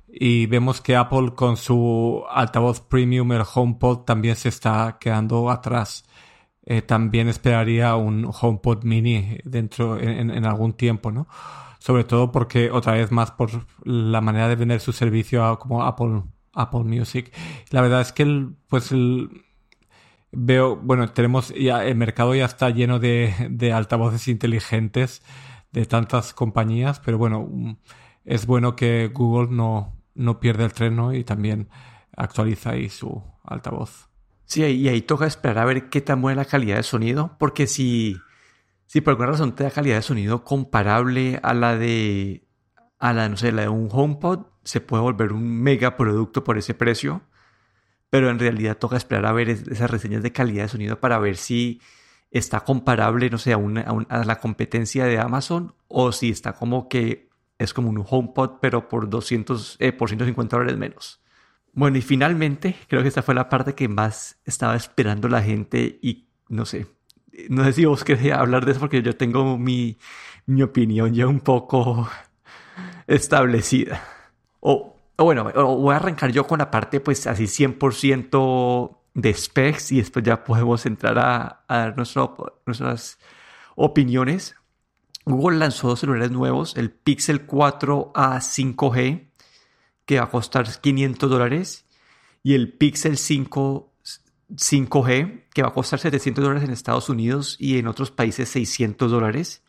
Y 0.08 0.46
vemos 0.46 0.80
que 0.80 0.96
Apple 0.96 1.32
con 1.34 1.56
su 1.56 2.24
altavoz 2.30 2.80
premium, 2.80 3.32
el 3.32 3.44
HomePod, 3.54 4.04
también 4.04 4.36
se 4.36 4.48
está 4.50 4.98
quedando 5.00 5.50
atrás. 5.50 6.04
Eh, 6.64 6.82
también 6.82 7.28
esperaría 7.28 7.96
un 7.96 8.30
HomePod 8.30 8.84
mini 8.84 9.38
dentro 9.44 9.98
en, 9.98 10.30
en, 10.30 10.44
algún 10.44 10.74
tiempo, 10.74 11.10
¿no? 11.10 11.26
Sobre 11.78 12.04
todo 12.04 12.30
porque 12.30 12.70
otra 12.70 12.92
vez 12.94 13.10
más 13.10 13.32
por 13.32 13.50
la 13.84 14.20
manera 14.20 14.48
de 14.48 14.56
vender 14.56 14.80
su 14.80 14.92
servicio 14.92 15.58
como 15.58 15.82
Apple 15.84 16.22
Apple 16.52 16.84
Music. 16.84 17.32
La 17.70 17.80
verdad 17.80 18.00
es 18.00 18.12
que 18.12 18.22
el, 18.22 18.56
pues 18.68 18.92
el, 18.92 19.44
veo, 20.32 20.76
bueno, 20.76 21.10
tenemos 21.10 21.54
ya, 21.54 21.84
el 21.84 21.96
mercado 21.96 22.34
ya 22.34 22.46
está 22.46 22.70
lleno 22.70 22.98
de, 22.98 23.34
de 23.50 23.72
altavoces 23.72 24.28
inteligentes 24.28 25.22
de 25.72 25.86
tantas 25.86 26.34
compañías, 26.34 27.00
pero 27.00 27.18
bueno, 27.18 27.78
es 28.24 28.46
bueno 28.46 28.76
que 28.76 29.10
Google 29.12 29.54
no, 29.54 29.96
no 30.14 30.40
pierde 30.40 30.64
el 30.64 30.72
tren 30.72 30.98
y 31.14 31.24
también 31.24 31.68
actualiza 32.16 32.70
ahí 32.70 32.88
su 32.88 33.22
altavoz. 33.44 34.08
Sí, 34.44 34.62
y 34.64 34.88
ahí 34.88 35.00
toca 35.02 35.26
esperar 35.26 35.58
a 35.58 35.64
ver 35.64 35.88
qué 35.88 36.00
tan 36.00 36.20
buena 36.20 36.42
la 36.42 36.48
calidad 36.48 36.76
de 36.76 36.82
sonido, 36.82 37.36
porque 37.38 37.66
si, 37.66 38.18
si 38.86 39.00
por 39.00 39.12
alguna 39.12 39.30
razón 39.30 39.54
te 39.54 39.64
da 39.64 39.70
calidad 39.70 39.96
de 39.96 40.02
sonido 40.02 40.44
comparable 40.44 41.40
a 41.42 41.54
la 41.54 41.76
de, 41.76 42.46
a 42.98 43.12
la, 43.14 43.28
no 43.28 43.36
sé, 43.36 43.52
la 43.52 43.62
de 43.62 43.68
un 43.68 43.88
HomePod, 43.90 44.51
se 44.64 44.80
puede 44.80 45.02
volver 45.02 45.32
un 45.32 45.62
mega 45.62 45.96
producto 45.96 46.44
por 46.44 46.58
ese 46.58 46.74
precio, 46.74 47.22
pero 48.10 48.30
en 48.30 48.38
realidad 48.38 48.78
toca 48.78 48.96
esperar 48.96 49.26
a 49.26 49.32
ver 49.32 49.48
esas 49.48 49.90
reseñas 49.90 50.22
de 50.22 50.32
calidad 50.32 50.64
de 50.64 50.68
sonido 50.68 51.00
para 51.00 51.18
ver 51.18 51.36
si 51.36 51.80
está 52.30 52.60
comparable, 52.60 53.30
no 53.30 53.38
sé, 53.38 53.52
a, 53.52 53.58
a, 54.08 54.24
la 54.24 54.38
competencia 54.38 55.04
de 55.04 55.18
Amazon 55.18 55.74
o 55.88 56.12
si 56.12 56.30
está 56.30 56.54
como 56.54 56.88
que 56.88 57.30
es 57.58 57.72
como 57.74 57.90
un 57.90 58.04
HomePod, 58.06 58.58
pero 58.60 58.88
por 58.88 59.08
200, 59.08 59.76
eh, 59.78 59.92
por 59.92 60.08
150 60.08 60.56
dólares 60.56 60.78
menos. 60.78 61.20
Bueno, 61.72 61.96
y 61.96 62.02
finalmente, 62.02 62.76
creo 62.88 63.02
que 63.02 63.08
esta 63.08 63.22
fue 63.22 63.34
la 63.34 63.48
parte 63.48 63.74
que 63.74 63.88
más 63.88 64.38
estaba 64.44 64.76
esperando 64.76 65.28
la 65.28 65.42
gente 65.42 65.98
y 66.02 66.26
no 66.48 66.66
sé, 66.66 66.86
no 67.48 67.64
sé 67.64 67.72
si 67.72 67.84
vos 67.84 68.04
querés 68.04 68.32
hablar 68.32 68.66
de 68.66 68.72
eso 68.72 68.80
porque 68.80 69.02
yo 69.02 69.16
tengo 69.16 69.56
mi, 69.56 69.98
mi 70.46 70.62
opinión 70.62 71.14
ya 71.14 71.26
un 71.26 71.40
poco 71.40 72.08
establecida. 73.06 74.02
O, 74.64 74.96
bueno, 75.18 75.50
voy 75.52 75.92
a 75.92 75.96
arrancar 75.96 76.30
yo 76.30 76.46
con 76.46 76.60
la 76.60 76.70
parte 76.70 77.00
pues 77.00 77.26
así 77.26 77.44
100% 77.44 78.98
de 79.14 79.34
specs 79.34 79.92
y 79.92 79.98
después 79.98 80.24
ya 80.24 80.44
podemos 80.44 80.86
entrar 80.86 81.18
a, 81.18 81.64
a 81.66 81.78
dar 81.78 81.96
nuestras 81.96 83.18
opiniones. 83.74 84.54
Google 85.24 85.58
lanzó 85.58 85.88
dos 85.88 86.00
celulares 86.00 86.30
nuevos, 86.30 86.76
el 86.76 86.90
Pixel 86.90 87.46
4a 87.46 88.40
5G, 88.40 89.28
que 90.06 90.18
va 90.18 90.24
a 90.24 90.30
costar 90.30 90.66
500 90.80 91.28
dólares, 91.28 91.86
y 92.42 92.54
el 92.54 92.72
Pixel 92.72 93.18
5 93.18 93.92
5G, 94.56 95.44
que 95.52 95.62
va 95.62 95.68
a 95.68 95.72
costar 95.72 95.98
700 95.98 96.42
dólares 96.44 96.64
en 96.64 96.72
Estados 96.72 97.08
Unidos 97.08 97.56
y 97.58 97.78
en 97.78 97.86
otros 97.86 98.10
países 98.10 98.48
600 98.50 99.10
dólares. 99.10 99.62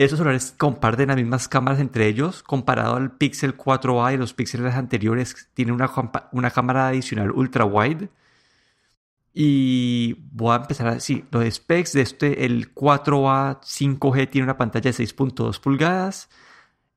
Estos 0.00 0.18
celulares 0.18 0.54
comparten 0.56 1.08
las 1.08 1.16
mismas 1.18 1.46
cámaras 1.46 1.78
entre 1.78 2.06
ellos. 2.06 2.42
Comparado 2.42 2.96
al 2.96 3.18
Pixel 3.18 3.54
4a 3.54 4.14
y 4.14 4.16
los 4.16 4.32
píxeles 4.32 4.74
anteriores, 4.74 5.50
tiene 5.52 5.72
una, 5.72 5.90
una 6.32 6.50
cámara 6.50 6.88
adicional 6.88 7.30
ultra 7.32 7.66
wide 7.66 8.08
y 9.34 10.14
voy 10.32 10.54
a 10.54 10.56
empezar 10.56 10.88
así. 10.88 11.26
Los 11.30 11.44
specs 11.54 11.92
de 11.92 12.00
este, 12.00 12.46
el 12.46 12.74
4A 12.74 13.60
5G 13.60 14.30
tiene 14.30 14.44
una 14.44 14.56
pantalla 14.56 14.90
de 14.90 14.96
6.2 14.96 15.60
pulgadas. 15.60 16.30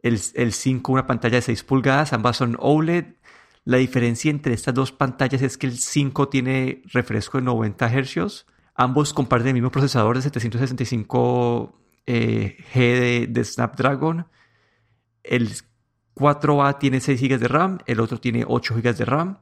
El, 0.01 0.17
el 0.35 0.53
5 0.53 0.93
una 0.93 1.05
pantalla 1.05 1.35
de 1.35 1.41
6 1.41 1.61
pulgadas. 1.65 2.13
Ambas 2.13 2.37
son 2.37 2.55
OLED. 2.57 3.15
La 3.65 3.79
diferencia 3.79 4.31
entre 4.31 4.53
estas 4.53 4.75
dos 4.75 4.93
pantallas 4.93 5.41
es 5.41 5.57
que 5.57 5.67
el 5.67 5.77
5 5.77 6.29
tiene 6.29 6.81
refresco 6.93 7.37
de 7.37 7.43
90 7.43 7.85
Hz. 7.89 8.45
Ambos 8.75 9.13
comparten 9.13 9.49
el 9.49 9.55
mismo 9.55 9.71
procesador 9.71 10.15
de 10.15 10.21
765 10.21 11.82
eh, 12.05 12.57
G 12.73 13.27
de, 13.27 13.43
Snapdragon. 13.43 14.27
El 15.23 15.49
4A 16.15 16.79
tiene 16.79 16.99
6 16.99 17.21
GB 17.21 17.39
de 17.39 17.47
RAM, 17.47 17.79
el 17.85 17.99
otro 17.99 18.19
tiene 18.19 18.43
8 18.47 18.75
GB 18.75 18.95
de 18.95 19.05
RAM. 19.05 19.39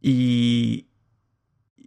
Y 0.00 0.92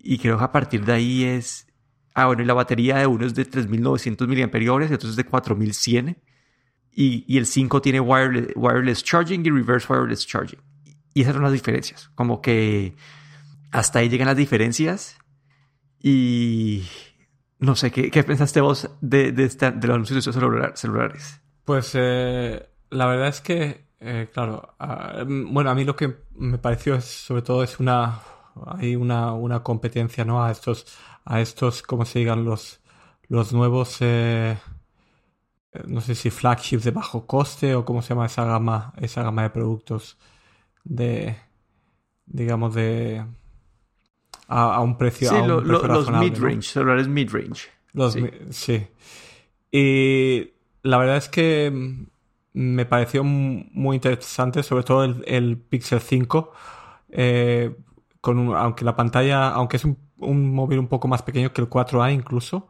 y 0.08 0.20
creo 0.20 0.38
que 0.38 0.44
a 0.44 0.52
partir 0.52 0.86
de 0.86 0.94
ahí 0.94 1.24
es... 1.24 1.68
Ah, 2.14 2.28
bueno, 2.28 2.44
y 2.44 2.46
la 2.46 2.54
batería 2.54 2.98
de 2.98 3.08
uno 3.08 3.26
es 3.26 3.34
de 3.34 3.50
3.900 3.50 4.28
mAh 4.28 4.86
y 4.86 4.94
otro 4.94 5.10
es 5.10 5.16
de 5.16 5.26
4.100. 5.26 6.18
Y, 6.92 7.26
y 7.28 7.38
el 7.40 7.48
5 7.48 7.82
tiene 7.82 8.00
wireless, 8.00 8.54
wireless 8.56 9.04
charging 9.04 9.44
y 9.44 9.50
reverse 9.50 9.92
wireless 9.92 10.28
charging. 10.28 10.60
Y 11.16 11.22
esas 11.22 11.34
son 11.34 11.42
las 11.42 11.52
diferencias. 11.52 12.10
Como 12.14 12.40
que 12.40 12.96
hasta 13.72 13.98
ahí 13.98 14.10
llegan 14.10 14.28
las 14.28 14.38
diferencias. 14.38 15.18
Y 16.00 16.84
no 17.60 17.76
sé, 17.76 17.92
¿qué, 17.92 18.12
qué 18.12 18.24
pensaste 18.24 18.62
vos 18.62 18.90
de, 19.02 19.32
de, 19.32 19.46
esta, 19.46 19.72
de 19.72 19.88
los 19.88 19.96
anuncios 19.96 20.24
celulares? 20.24 21.42
Pues 21.64 21.92
eh, 21.94 22.70
la 22.90 23.06
verdad 23.08 23.30
es 23.30 23.42
que, 23.42 23.86
eh, 24.00 24.30
claro, 24.34 24.76
ah, 24.80 25.24
bueno, 25.26 25.70
a 25.70 25.76
mí 25.76 25.84
lo 25.84 25.96
que 25.96 26.16
me 26.36 26.58
pareció 26.58 27.00
sobre 27.02 27.42
todo 27.42 27.64
es 27.64 27.80
una, 27.80 28.20
hay 28.66 28.96
una, 28.96 29.34
una 29.34 29.64
competencia 29.64 30.26
¿no? 30.26 30.44
a 30.44 30.52
estos, 30.52 30.86
a 31.24 31.42
estos, 31.42 31.82
como 31.82 32.06
se 32.06 32.20
digan, 32.20 32.46
los, 32.46 32.82
los 33.28 33.54
nuevos, 33.54 33.98
eh, 34.02 34.58
no 35.88 36.02
sé 36.02 36.16
si 36.16 36.30
flagships 36.30 36.84
de 36.84 36.92
bajo 36.92 37.26
coste 37.26 37.76
o 37.76 37.86
cómo 37.86 38.02
se 38.02 38.10
llama 38.10 38.28
esa 38.28 38.46
gama, 38.46 38.94
esa 38.98 39.24
gama 39.24 39.44
de 39.44 39.50
productos 39.50 40.18
de, 40.84 41.38
digamos, 42.26 42.76
de, 42.76 43.26
a, 44.48 44.82
un 44.82 44.98
precio, 44.98 45.30
sí, 45.30 45.36
los 45.46 46.12
mid-range, 46.12 46.62
celulares 46.62 47.08
mid-range. 47.08 47.70
Sí. 48.12 48.30
sí. 48.50 48.88
Y 49.72 50.52
la 50.84 50.98
verdad 50.98 51.18
es 51.18 51.30
que 51.30 51.72
me 52.54 52.86
pareció 52.86 53.24
muy 53.24 53.96
interesante, 53.96 54.64
sobre 54.64 54.84
todo 54.84 55.04
el, 55.04 55.24
el 55.28 55.58
Pixel 55.58 56.00
5. 56.00 56.52
Eh, 57.10 57.76
aunque 58.22 58.86
la 58.86 58.96
pantalla, 58.96 59.50
aunque 59.50 59.78
es 59.78 59.86
un, 59.86 59.98
móvil 60.54 60.80
un 60.80 60.88
poco 60.88 61.08
más 61.08 61.22
pequeño 61.24 61.54
que 61.54 61.62
el 61.62 61.70
4A 61.70 62.14
incluso, 62.14 62.70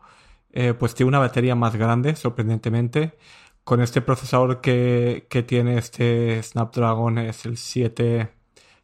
eh, 0.51 0.73
pues 0.73 0.95
tiene 0.95 1.09
una 1.09 1.19
batería 1.19 1.55
más 1.55 1.75
grande, 1.75 2.15
sorprendentemente. 2.15 3.17
Con 3.63 3.81
este 3.81 4.01
procesador 4.01 4.61
que, 4.61 5.27
tiene 5.47 5.77
este 5.77 6.41
Snapdragon 6.43 7.17
es 7.19 7.45
el 7.45 7.57
7, 7.57 8.31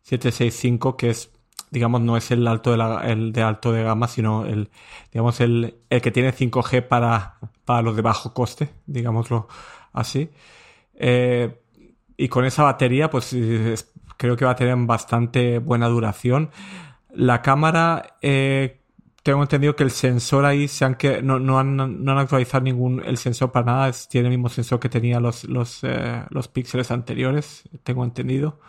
765, 0.01 0.97
que 0.97 1.09
es, 1.11 1.31
digamos, 1.71 2.01
no 2.01 2.17
es 2.17 2.29
el 2.31 2.45
alto 2.47 2.71
de, 2.71 2.77
la, 2.77 3.01
el 3.05 3.31
de 3.31 3.41
alto 3.41 3.71
de 3.71 3.83
gama, 3.83 4.07
sino 4.07 4.45
el, 4.45 4.69
digamos, 5.11 5.39
el, 5.39 5.75
el 5.89 6.01
que 6.01 6.11
tiene 6.11 6.33
5G 6.33 6.87
para, 6.87 7.37
para 7.65 7.81
los 7.81 7.95
de 7.95 8.01
bajo 8.01 8.33
coste, 8.33 8.69
digámoslo 8.85 9.47
así. 9.93 10.29
Eh, 10.95 11.57
y 12.17 12.27
con 12.27 12.45
esa 12.45 12.63
batería, 12.63 13.09
pues 13.09 13.35
creo 14.17 14.35
que 14.35 14.45
va 14.45 14.51
a 14.51 14.55
tener 14.55 14.75
bastante 14.77 15.59
buena 15.59 15.87
duración. 15.87 16.51
La 17.13 17.41
cámara, 17.41 18.17
eh, 18.21 18.81
tengo 19.23 19.41
entendido 19.41 19.75
que 19.75 19.83
el 19.83 19.91
sensor 19.91 20.45
ahí 20.45 20.67
se 20.67 20.83
han 20.85 20.95
que 20.95 21.21
no, 21.21 21.39
no, 21.39 21.57
han, 21.57 21.75
no 22.03 22.11
han 22.11 22.17
actualizado 22.17 22.63
ningún 22.63 23.01
el 23.05 23.17
sensor 23.17 23.51
para 23.51 23.65
nada, 23.65 23.91
tiene 24.09 24.27
el 24.27 24.31
mismo 24.31 24.49
sensor 24.49 24.79
que 24.79 24.89
tenía 24.89 25.19
los, 25.19 25.45
los, 25.45 25.79
eh, 25.83 26.23
los 26.29 26.47
píxeles 26.49 26.91
anteriores, 26.91 27.63
tengo 27.83 28.03
entendido. 28.03 28.59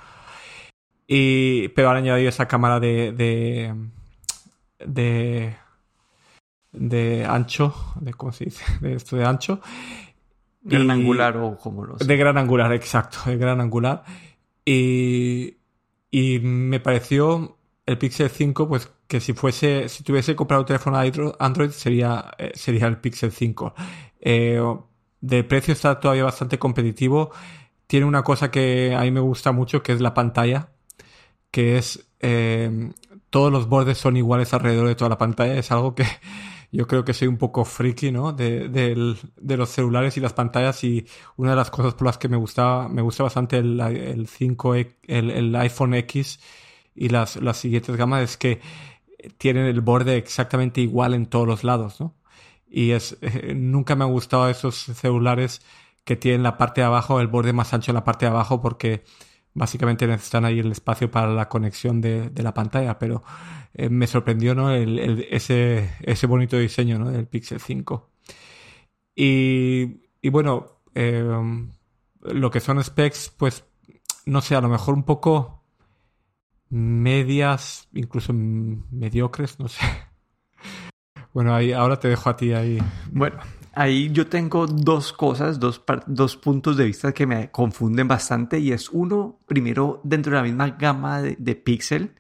Y, 1.15 1.69
pero 1.69 1.91
han 1.91 1.99
añadido 1.99 2.31
esa 2.31 2.49
cámara 2.49 2.81
de, 2.81 3.13
de, 3.13 3.75
de, 4.79 5.55
de 6.73 7.27
ancho, 7.27 7.75
de 8.01 8.15
cómo 8.15 8.33
se 8.33 8.47
dice, 8.47 8.65
de 8.81 8.95
esto 8.95 9.17
de 9.17 9.27
ancho. 9.27 9.61
Gran 10.63 10.91
angular 10.91 11.37
o 11.37 11.59
como 11.59 11.85
lo 11.85 11.97
De 11.97 12.17
gran 12.17 12.39
angular, 12.39 12.73
exacto, 12.73 13.19
de 13.27 13.37
gran 13.37 13.61
angular. 13.61 14.05
Y, 14.65 15.59
y 16.11 16.39
me 16.39 16.81
pareció 16.81 17.59
el 17.85 17.99
Pixel 17.99 18.31
5, 18.31 18.67
pues 18.67 18.91
que 19.07 19.21
si 19.21 19.35
fuese, 19.35 19.91
si 19.91 20.03
tuviese 20.05 20.35
comprado 20.35 20.63
un 20.63 20.67
teléfono 20.67 20.99
Android 21.39 21.73
sería, 21.73 22.31
eh, 22.39 22.53
sería 22.55 22.87
el 22.87 22.97
Pixel 22.97 23.33
5. 23.33 23.75
Eh, 24.19 24.59
de 25.21 25.45
precio 25.45 25.73
está 25.75 26.01
todavía 26.01 26.25
bastante 26.25 26.59
competitivo. 26.59 27.33
Tiene 27.87 28.07
una 28.07 28.23
cosa 28.23 28.51
que 28.51 28.95
a 28.97 29.03
mí 29.03 29.11
me 29.11 29.21
gusta 29.21 29.53
mucho, 29.53 29.83
que 29.83 29.93
es 29.93 30.01
la 30.01 30.15
pantalla, 30.15 30.71
que 31.53 31.79
es 31.79 32.09
eh, 32.19 32.91
todos 33.31 33.53
los 33.53 33.69
bordes 33.69 33.99
son 33.99 34.17
iguales 34.17 34.53
alrededor 34.53 34.89
de 34.89 34.97
toda 34.97 35.11
la 35.11 35.19
pantalla. 35.19 35.55
Es 35.55 35.71
algo 35.71 35.95
que 35.95 36.05
yo 36.73 36.89
creo 36.89 37.05
que 37.05 37.15
soy 37.15 37.29
un 37.29 37.39
poco 37.39 37.65
friki, 37.65 38.11
¿no? 38.11 38.33
De, 38.33 38.69
de, 38.69 39.57
los 39.57 39.69
celulares 39.71 40.17
y 40.17 40.21
las 40.21 40.33
pantallas 40.33 40.83
y 40.83 41.07
una 41.37 41.51
de 41.51 41.57
las 41.57 41.71
cosas 41.71 41.95
por 41.95 42.07
las 42.09 42.19
que 42.19 42.29
me 42.29 42.37
gustaba, 42.37 42.89
me 42.89 43.03
gusta 43.03 43.23
bastante 43.23 43.59
el, 43.59 43.81
el 43.81 44.27
5, 44.27 44.75
el, 44.75 44.97
el 45.07 45.55
iPhone 45.57 45.95
X 45.95 46.41
y 46.95 47.09
las, 47.09 47.37
las 47.37 47.59
siguientes 47.59 47.97
gamas 47.97 48.23
es 48.23 48.37
que 48.37 48.61
tienen 49.39 49.67
el 49.67 49.81
borde 49.81 50.17
exactamente 50.17 50.81
igual 50.81 51.15
en 51.15 51.27
todos 51.27 51.47
los 51.47 51.65
lados, 51.65 52.01
¿no? 52.01 52.15
Y 52.69 52.93
es, 52.93 53.19
eh, 53.21 53.55
nunca 53.55 53.95
me 53.97 54.05
han 54.05 54.13
gustado 54.13 54.49
esos 54.49 54.77
celulares 54.77 55.63
que 56.05 56.17
tienen 56.17 56.43
la 56.43 56.57
parte 56.59 56.81
de 56.81 56.87
abajo, 56.87 57.21
el 57.21 57.29
borde 57.29 57.53
más 57.53 57.73
ancho 57.75 57.93
en 57.93 57.97
la 57.97 58.05
parte 58.05 58.25
de 58.25 58.31
abajo 58.31 58.61
porque 58.61 59.05
básicamente 59.55 60.07
necesitan 60.07 60.45
ahí 60.45 60.59
el 60.59 60.73
espacio 60.73 61.11
para 61.11 61.29
la 61.29 61.49
conexión 61.49 62.01
de, 62.01 62.31
de 62.31 62.43
la 62.43 62.55
pantalla, 62.55 62.99
pero 62.99 63.23
eh, 63.75 63.89
me 63.89 64.07
sorprendió 64.07 64.55
¿no? 64.55 64.71
El, 64.71 65.27
ese, 65.31 65.91
ese 66.01 66.27
bonito 66.27 66.59
diseño 66.59 66.99
¿no? 66.99 67.11
del 67.11 67.27
Pixel 67.27 67.61
5. 67.61 68.11
Y, 69.15 70.01
y 70.21 70.29
bueno, 70.31 70.81
eh, 70.95 71.25
lo 72.23 72.51
que 72.51 72.61
son 72.61 72.83
specs, 72.83 73.33
pues 73.37 73.65
no 74.27 74.41
sé, 74.41 74.55
a 74.55 74.61
lo 74.61 74.69
mejor 74.69 74.95
un 74.95 75.03
poco 75.03 75.63
medias, 76.71 77.89
incluso 77.93 78.33
mediocres, 78.33 79.59
no 79.59 79.69
sé. 79.69 79.81
Bueno, 81.35 81.55
ahí, 81.55 81.73
ahora 81.73 81.99
te 81.99 82.09
dejo 82.09 82.29
a 82.29 82.37
ti 82.37 82.53
ahí. 82.53 82.79
Bueno, 83.11 83.39
Ahí 83.75 84.11
yo 84.13 84.27
tengo 84.27 84.67
dos 84.67 85.13
cosas, 85.13 85.59
dos, 85.59 85.83
dos 86.07 86.37
puntos 86.37 86.77
de 86.77 86.85
vista 86.85 87.13
que 87.13 87.27
me 87.27 87.51
confunden 87.51 88.07
bastante 88.07 88.59
y 88.59 88.73
es 88.73 88.91
uno, 88.91 89.39
primero, 89.47 90.01
dentro 90.05 90.33
de 90.33 90.37
la 90.37 90.43
misma 90.43 90.71
gama 90.71 91.23
de, 91.23 91.37
de 91.39 91.55
Pixel, 91.55 92.15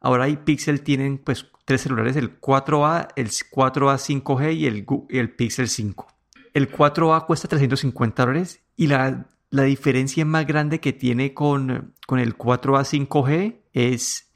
ahora 0.00 0.24
hay 0.24 0.38
Pixel 0.38 0.80
tienen 0.82 1.18
pues 1.18 1.46
tres 1.66 1.82
celulares, 1.82 2.16
el 2.16 2.40
4A, 2.40 3.08
el 3.16 3.28
4A 3.28 4.22
5G 4.22 4.54
y 4.54 4.66
el, 4.66 4.86
el 5.10 5.30
Pixel 5.34 5.68
5. 5.68 6.06
El 6.54 6.72
4A 6.72 7.26
cuesta 7.26 7.48
350 7.48 8.24
dólares 8.24 8.62
y 8.74 8.86
la, 8.86 9.26
la 9.50 9.62
diferencia 9.64 10.24
más 10.24 10.46
grande 10.46 10.80
que 10.80 10.94
tiene 10.94 11.34
con, 11.34 11.94
con 12.06 12.18
el 12.18 12.38
4A 12.38 13.06
5G 13.08 13.56
es 13.74 14.32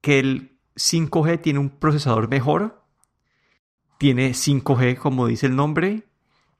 que 0.00 0.18
el 0.18 0.58
5G 0.74 1.40
tiene 1.40 1.60
un 1.60 1.70
procesador 1.70 2.28
mejor, 2.28 2.83
tiene 3.98 4.30
5G 4.30 4.96
como 4.96 5.26
dice 5.26 5.46
el 5.46 5.56
nombre 5.56 6.04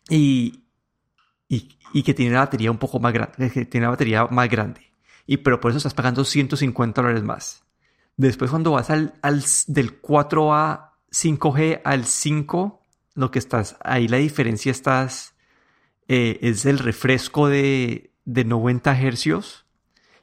y, 0.08 0.64
y, 1.48 2.02
que 2.02 2.14
tiene 2.14 2.32
la 2.34 2.40
batería 2.40 2.70
un 2.70 2.78
poco 2.78 2.98
más 2.98 3.12
grande, 3.12 3.50
que 3.50 3.64
tiene 3.64 3.86
la 3.86 3.90
batería 3.90 4.26
más 4.26 4.48
grande. 4.48 4.92
Y 5.26 5.38
pero 5.38 5.60
por 5.60 5.70
eso 5.70 5.78
estás 5.78 5.94
pagando 5.94 6.24
150 6.24 7.00
dólares 7.00 7.22
más. 7.22 7.64
Después 8.16 8.50
cuando 8.50 8.72
vas 8.72 8.90
al, 8.90 9.14
al 9.22 9.42
del 9.68 10.00
4A 10.00 10.90
5G 11.10 11.80
al 11.84 12.04
5, 12.04 12.82
lo 13.14 13.30
que 13.30 13.38
estás, 13.38 13.76
ahí 13.82 14.08
la 14.08 14.18
diferencia 14.18 14.70
estás, 14.70 15.34
eh, 16.08 16.38
es 16.42 16.66
el 16.66 16.78
refresco 16.78 17.48
de, 17.48 18.10
de 18.24 18.44
90 18.44 19.00
hercios 19.00 19.64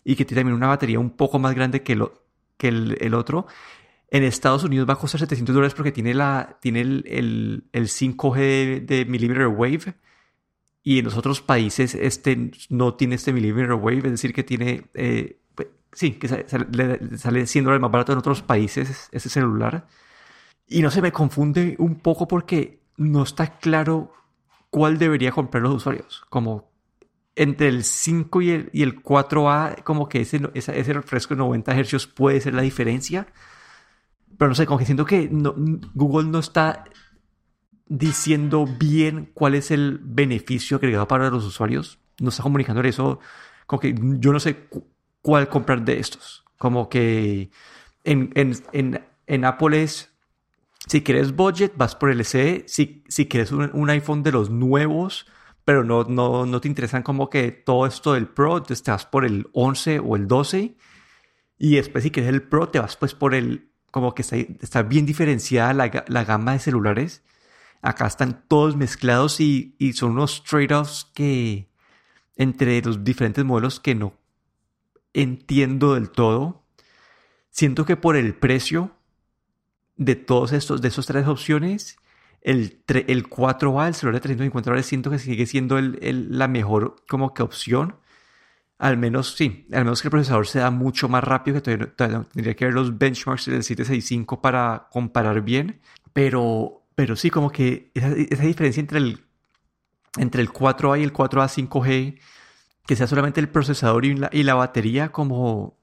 y 0.03 0.15
que 0.15 0.25
tiene 0.25 0.41
también 0.41 0.55
una 0.55 0.67
batería 0.67 0.99
un 0.99 1.11
poco 1.11 1.39
más 1.39 1.55
grande 1.55 1.83
que, 1.83 1.95
lo, 1.95 2.25
que 2.57 2.67
el, 2.67 2.97
el 3.01 3.13
otro. 3.13 3.47
En 4.11 4.23
Estados 4.23 4.65
Unidos 4.65 4.87
va 4.87 4.93
a 4.93 4.97
costar 4.97 5.19
700 5.21 5.55
dólares 5.55 5.73
porque 5.73 5.93
tiene, 5.93 6.13
la, 6.13 6.57
tiene 6.59 6.81
el, 6.81 7.05
el, 7.07 7.63
el 7.71 7.87
5G 7.87 8.85
de, 8.85 9.05
millimeter 9.05 9.47
wave 9.47 9.95
y 10.83 10.99
en 10.99 11.05
los 11.05 11.15
otros 11.15 11.41
países 11.41 11.95
este 11.95 12.51
no 12.69 12.95
tiene 12.95 13.15
este 13.15 13.31
millimeter 13.31 13.71
wave, 13.71 13.99
es 13.99 14.11
decir, 14.11 14.33
que 14.33 14.43
tiene, 14.43 14.83
eh, 14.95 15.39
pues, 15.55 15.69
sí, 15.93 16.11
que 16.11 16.27
sale, 16.27 17.17
sale 17.17 17.47
100 17.47 17.63
dólares 17.63 17.81
más 17.81 17.91
barato 17.91 18.11
en 18.11 18.17
otros 18.17 18.41
países 18.41 19.07
ese 19.13 19.29
celular. 19.29 19.87
Y 20.67 20.81
no 20.81 20.91
se 20.91 21.01
me 21.01 21.13
confunde 21.13 21.77
un 21.79 21.95
poco 21.95 22.27
porque 22.27 22.81
no 22.97 23.23
está 23.23 23.59
claro 23.59 24.13
cuál 24.69 24.97
debería 24.97 25.31
comprar 25.31 25.63
los 25.63 25.75
usuarios. 25.75 26.23
Como 26.29 26.69
entre 27.37 27.69
el 27.69 27.85
5 27.85 28.41
y 28.41 28.49
el, 28.49 28.69
y 28.73 28.83
el 28.83 29.01
4A, 29.01 29.83
como 29.83 30.09
que 30.09 30.19
ese, 30.19 30.41
ese 30.53 30.93
refresco 30.93 31.33
de 31.33 31.39
90 31.39 31.81
Hz 31.81 32.07
puede 32.07 32.41
ser 32.41 32.53
la 32.53 32.61
diferencia 32.61 33.27
pero 34.37 34.49
no 34.49 34.55
sé, 34.55 34.65
como 34.65 34.79
que 34.79 34.85
siento 34.85 35.05
que 35.05 35.29
Google 35.93 36.29
no 36.29 36.39
está 36.39 36.83
diciendo 37.91 38.65
bien 38.65 39.29
cuál 39.33 39.53
es 39.53 39.69
el 39.69 39.99
beneficio 40.01 40.77
agregado 40.77 41.07
para 41.07 41.29
los 41.29 41.43
usuarios. 41.43 41.99
No 42.19 42.29
está 42.29 42.41
comunicando 42.41 42.81
eso. 42.81 43.19
Como 43.67 43.79
que 43.81 43.93
yo 44.19 44.31
no 44.31 44.39
sé 44.39 44.69
cuál 45.21 45.49
comprar 45.49 45.83
de 45.83 45.99
estos. 45.99 46.45
Como 46.57 46.87
que 46.87 47.51
en, 48.03 48.31
en, 48.35 48.55
en, 48.71 49.05
en 49.27 49.45
Apple 49.45 49.83
es, 49.83 50.13
si 50.87 51.03
quieres 51.03 51.35
budget, 51.35 51.73
vas 51.75 51.95
por 51.95 52.09
el 52.09 52.23
SE. 52.23 52.63
Si, 52.67 53.03
si 53.09 53.27
quieres 53.27 53.51
un, 53.51 53.69
un, 53.73 53.89
iPhone 53.89 54.23
de 54.23 54.31
los 54.31 54.49
nuevos, 54.49 55.27
pero 55.65 55.83
no, 55.83 56.05
no, 56.05 56.45
no 56.45 56.61
te 56.61 56.69
interesan 56.69 57.03
como 57.03 57.29
que 57.29 57.51
todo 57.51 57.85
esto 57.85 58.13
del 58.13 58.27
Pro, 58.27 58.63
te 58.63 58.73
vas 58.89 59.05
por 59.05 59.25
el 59.25 59.47
11 59.51 59.99
o 59.99 60.15
el 60.15 60.27
12. 60.27 60.77
Y 61.57 61.75
después 61.75 62.03
si 62.03 62.11
quieres 62.11 62.31
el 62.31 62.43
Pro, 62.43 62.69
te 62.69 62.79
vas 62.79 62.95
pues 62.95 63.13
por 63.15 63.35
el 63.35 63.70
como 63.91 64.15
que 64.15 64.21
está, 64.23 64.81
bien 64.83 65.05
diferenciada 65.05 65.73
la, 65.73 66.23
gama 66.23 66.53
de 66.53 66.59
celulares. 66.59 67.23
Acá 67.81 68.07
están 68.07 68.43
todos 68.47 68.75
mezclados 68.75 69.39
y, 69.39 69.75
son 69.93 70.11
unos 70.11 70.43
trade-offs 70.43 71.05
que 71.13 71.69
entre 72.37 72.81
los 72.81 73.03
diferentes 73.03 73.43
modelos 73.43 73.79
que 73.79 73.95
no 73.95 74.13
entiendo 75.13 75.95
del 75.95 76.09
todo. 76.09 76.63
Siento 77.49 77.85
que 77.85 77.97
por 77.97 78.15
el 78.15 78.33
precio 78.33 78.95
de 79.97 80.15
todos 80.15 80.53
estos, 80.53 80.81
de 80.81 80.87
esas 80.87 81.05
tres 81.05 81.27
opciones, 81.27 81.97
el, 82.41 82.81
el 82.87 83.29
4A, 83.29 83.87
el 83.87 83.93
celular 83.93 84.15
de 84.15 84.21
350 84.21 84.69
dólares, 84.69 84.85
siento 84.85 85.11
que 85.11 85.19
sigue 85.19 85.45
siendo 85.45 85.77
la 85.79 86.47
mejor 86.47 86.95
como 87.09 87.33
que 87.33 87.43
opción. 87.43 87.97
Al 88.81 88.97
menos, 88.97 89.35
sí, 89.35 89.67
al 89.73 89.83
menos 89.83 90.01
que 90.01 90.07
el 90.07 90.11
procesador 90.11 90.47
sea 90.47 90.71
mucho 90.71 91.07
más 91.07 91.23
rápido, 91.23 91.61
que 91.61 91.77
tendría 91.77 92.55
que 92.55 92.65
ver 92.65 92.73
los 92.73 92.97
benchmarks 92.97 93.45
del 93.45 93.63
765 93.63 94.41
para 94.41 94.87
comparar 94.89 95.41
bien. 95.41 95.81
Pero, 96.13 96.81
pero 96.95 97.15
sí, 97.15 97.29
como 97.29 97.51
que 97.51 97.91
esa, 97.93 98.09
diferencia 98.09 98.81
entre 98.81 98.97
el, 98.97 99.19
entre 100.17 100.41
el 100.41 100.49
4A 100.49 100.99
y 100.99 101.03
el 101.03 101.13
4A 101.13 101.47
5G, 101.69 102.19
que 102.87 102.95
sea 102.95 103.05
solamente 103.05 103.39
el 103.39 103.49
procesador 103.49 104.03
y 104.03 104.15
la, 104.15 104.31
y 104.33 104.41
la 104.41 104.55
batería, 104.55 105.11
como 105.11 105.77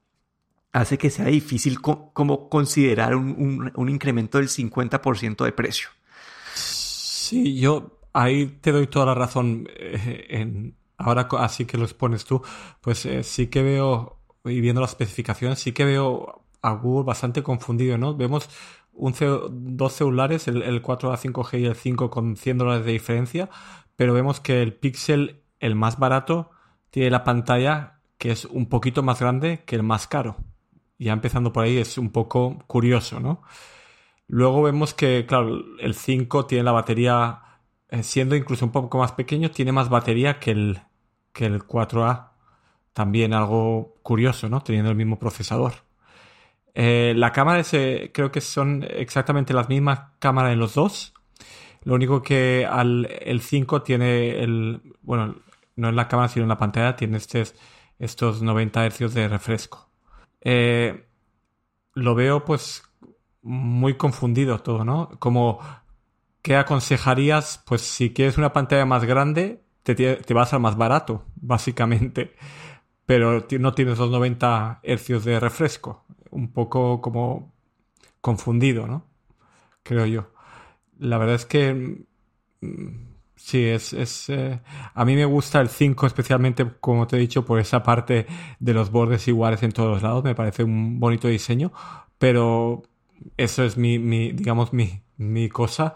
hace 0.72 0.98
que 0.98 1.10
sea 1.10 1.26
difícil 1.26 1.80
como 1.80 2.48
considerar 2.48 3.14
un, 3.14 3.70
un, 3.76 3.88
incremento 3.88 4.38
del 4.38 4.48
50% 4.48 5.44
de 5.44 5.52
precio. 5.52 5.88
Sí, 6.52 7.60
yo 7.60 8.00
ahí 8.12 8.58
te 8.60 8.72
doy 8.72 8.88
toda 8.88 9.06
la 9.06 9.14
razón 9.14 9.68
eh, 9.76 10.26
en, 10.30 10.77
ahora 10.98 11.28
así 11.38 11.64
que 11.64 11.78
los 11.78 11.94
pones 11.94 12.24
tú, 12.24 12.42
pues 12.80 13.06
eh, 13.06 13.22
sí 13.22 13.46
que 13.46 13.62
veo, 13.62 14.20
y 14.44 14.60
viendo 14.60 14.80
las 14.80 14.90
especificaciones, 14.90 15.60
sí 15.60 15.72
que 15.72 15.84
veo 15.84 16.44
a 16.60 16.72
Google 16.72 17.06
bastante 17.06 17.42
confundido, 17.42 17.96
¿no? 17.98 18.16
Vemos 18.16 18.50
un 18.92 19.14
dos 19.50 19.92
celulares, 19.92 20.48
el, 20.48 20.62
el 20.62 20.82
4A 20.82 21.16
5G 21.16 21.60
y 21.60 21.66
el 21.66 21.76
5 21.76 22.10
con 22.10 22.36
100 22.36 22.58
dólares 22.58 22.84
de 22.84 22.92
diferencia, 22.92 23.48
pero 23.96 24.12
vemos 24.12 24.40
que 24.40 24.62
el 24.62 24.74
Pixel, 24.74 25.42
el 25.60 25.76
más 25.76 25.98
barato, 25.98 26.50
tiene 26.90 27.10
la 27.10 27.24
pantalla 27.24 28.00
que 28.18 28.32
es 28.32 28.44
un 28.44 28.68
poquito 28.68 29.02
más 29.02 29.20
grande 29.20 29.62
que 29.64 29.76
el 29.76 29.84
más 29.84 30.08
caro. 30.08 30.36
Ya 30.98 31.12
empezando 31.12 31.52
por 31.52 31.64
ahí 31.64 31.76
es 31.76 31.96
un 31.96 32.10
poco 32.10 32.58
curioso, 32.66 33.20
¿no? 33.20 33.42
Luego 34.26 34.62
vemos 34.62 34.94
que, 34.94 35.24
claro, 35.26 35.64
el 35.80 35.94
5 35.94 36.46
tiene 36.46 36.64
la 36.64 36.72
batería, 36.72 37.42
eh, 37.88 38.02
siendo 38.02 38.36
incluso 38.36 38.64
un 38.66 38.72
poco 38.72 38.98
más 38.98 39.12
pequeño, 39.12 39.50
tiene 39.50 39.72
más 39.72 39.88
batería 39.88 40.40
que 40.40 40.50
el, 40.50 40.80
que 41.32 41.46
el 41.46 41.62
4A. 41.62 42.30
También 42.92 43.32
algo 43.32 43.94
curioso, 44.02 44.48
¿no? 44.48 44.62
Teniendo 44.62 44.90
el 44.90 44.96
mismo 44.96 45.18
procesador. 45.18 45.74
Eh, 46.74 47.12
la 47.16 47.32
cámara 47.32 47.60
ese, 47.60 48.10
creo 48.14 48.30
que 48.30 48.40
son 48.40 48.84
exactamente 48.88 49.52
las 49.52 49.68
mismas 49.68 50.00
cámaras 50.18 50.52
en 50.52 50.58
los 50.58 50.74
dos. 50.74 51.14
Lo 51.82 51.94
único 51.94 52.22
que 52.22 52.66
al, 52.70 53.08
el 53.20 53.40
5 53.40 53.82
tiene 53.82 54.40
el. 54.42 54.82
Bueno, 55.02 55.36
no 55.76 55.88
en 55.88 55.96
la 55.96 56.08
cámara, 56.08 56.28
sino 56.28 56.44
en 56.44 56.48
la 56.48 56.58
pantalla, 56.58 56.96
tiene 56.96 57.16
estos, 57.16 57.54
estos 57.98 58.42
90 58.42 58.90
Hz 58.90 59.14
de 59.14 59.28
refresco. 59.28 59.88
Eh, 60.40 61.06
lo 61.94 62.14
veo, 62.14 62.44
pues, 62.44 62.84
muy 63.42 63.96
confundido 63.96 64.60
todo, 64.60 64.84
¿no? 64.84 65.10
Como, 65.18 65.60
¿qué 66.42 66.56
aconsejarías? 66.56 67.62
Pues, 67.66 67.82
si 67.82 68.12
quieres 68.12 68.38
una 68.38 68.52
pantalla 68.52 68.84
más 68.86 69.04
grande, 69.04 69.62
te, 69.94 70.34
vas 70.34 70.52
al 70.52 70.60
más 70.60 70.76
barato, 70.76 71.24
básicamente. 71.36 72.34
Pero 73.06 73.46
no 73.58 73.72
tienes 73.74 73.98
los 73.98 74.10
90 74.10 74.80
hercios 74.82 75.24
de 75.24 75.40
refresco. 75.40 76.04
Un 76.30 76.52
poco 76.52 77.00
como 77.00 77.54
confundido, 78.20 78.86
¿no? 78.86 79.06
Creo 79.82 80.06
yo. 80.06 80.32
La 80.98 81.16
verdad 81.16 81.36
es 81.36 81.46
que 81.46 82.04
mm, 82.60 82.88
sí, 83.36 83.64
es... 83.64 83.92
es 83.94 84.28
eh, 84.28 84.60
a 84.94 85.04
mí 85.04 85.16
me 85.16 85.24
gusta 85.24 85.60
el 85.60 85.68
5 85.68 86.06
especialmente, 86.06 86.66
como 86.80 87.06
te 87.06 87.16
he 87.16 87.20
dicho, 87.20 87.44
por 87.44 87.58
esa 87.60 87.82
parte 87.82 88.26
de 88.58 88.74
los 88.74 88.90
bordes 88.90 89.26
iguales 89.28 89.62
en 89.62 89.72
todos 89.72 90.02
lados. 90.02 90.24
Me 90.24 90.34
parece 90.34 90.64
un 90.64 91.00
bonito 91.00 91.28
diseño. 91.28 91.72
Pero 92.18 92.82
eso 93.36 93.64
es 93.64 93.76
mi, 93.76 93.98
mi 93.98 94.32
digamos, 94.32 94.72
mi, 94.72 95.02
mi 95.16 95.48
cosa. 95.48 95.94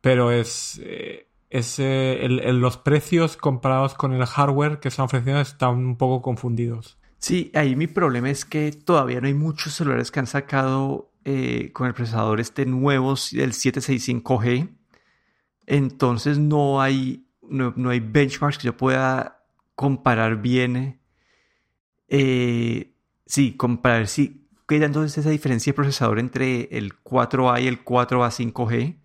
Pero 0.00 0.32
es... 0.32 0.80
Eh, 0.82 1.27
es, 1.50 1.78
los 1.78 2.76
precios 2.76 3.36
comparados 3.36 3.94
con 3.94 4.12
el 4.12 4.24
hardware 4.26 4.80
que 4.80 4.88
están 4.88 5.06
ofreciendo 5.06 5.40
están 5.40 5.76
un 5.76 5.96
poco 5.96 6.22
confundidos. 6.22 6.98
Sí, 7.18 7.50
ahí 7.54 7.74
mi 7.74 7.86
problema 7.86 8.30
es 8.30 8.44
que 8.44 8.70
todavía 8.72 9.20
no 9.20 9.26
hay 9.26 9.34
muchos 9.34 9.74
celulares 9.74 10.10
que 10.10 10.20
han 10.20 10.26
sacado 10.26 11.10
eh, 11.24 11.72
con 11.72 11.86
el 11.86 11.94
procesador 11.94 12.40
este 12.40 12.64
nuevo 12.64 13.14
del 13.32 13.52
765G. 13.52 14.68
Entonces 15.66 16.38
no 16.38 16.80
hay, 16.80 17.26
no, 17.42 17.90
hay 17.90 18.00
benchmarks 18.00 18.58
que 18.58 18.66
yo 18.66 18.76
pueda 18.76 19.44
comparar 19.74 20.40
bien. 20.40 21.00
Eh, 22.08 22.94
sí, 23.26 23.56
comparar 23.56 24.06
sí. 24.06 24.48
Queda 24.66 24.86
entonces 24.86 25.18
esa 25.18 25.30
diferencia 25.30 25.72
de 25.72 25.76
procesador 25.76 26.18
entre 26.18 26.68
el 26.76 27.02
4A 27.02 27.62
y 27.62 27.66
el 27.66 27.84
4A 27.84 28.30
5G. 28.30 28.98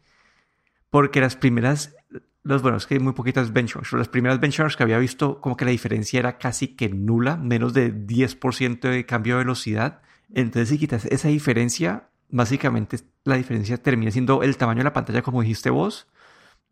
Porque 0.89 1.19
las 1.19 1.35
primeras 1.35 1.95
los, 2.43 2.61
bueno, 2.61 2.77
es 2.77 2.85
que 2.85 2.95
hay 2.95 2.99
muy 2.99 3.13
poquitas 3.13 3.53
benchmarks. 3.53 3.93
Las 3.93 4.09
primeras 4.09 4.39
benchmarks 4.39 4.75
que 4.75 4.83
había 4.83 4.97
visto, 4.97 5.39
como 5.39 5.55
que 5.55 5.63
la 5.65 5.71
diferencia 5.71 6.19
era 6.19 6.37
casi 6.37 6.75
que 6.75 6.89
nula, 6.89 7.37
menos 7.37 7.73
de 7.73 7.93
10% 7.93 8.81
de 8.81 9.05
cambio 9.05 9.35
de 9.35 9.43
velocidad. 9.43 10.01
Entonces, 10.33 10.69
si 10.69 10.77
quitas 10.77 11.05
esa 11.05 11.29
diferencia, 11.29 12.09
básicamente 12.29 12.97
la 13.23 13.35
diferencia 13.35 13.81
termina 13.81 14.11
siendo 14.11 14.43
el 14.43 14.57
tamaño 14.57 14.79
de 14.79 14.83
la 14.85 14.93
pantalla, 14.93 15.21
como 15.21 15.41
dijiste 15.41 15.69
vos, 15.69 16.07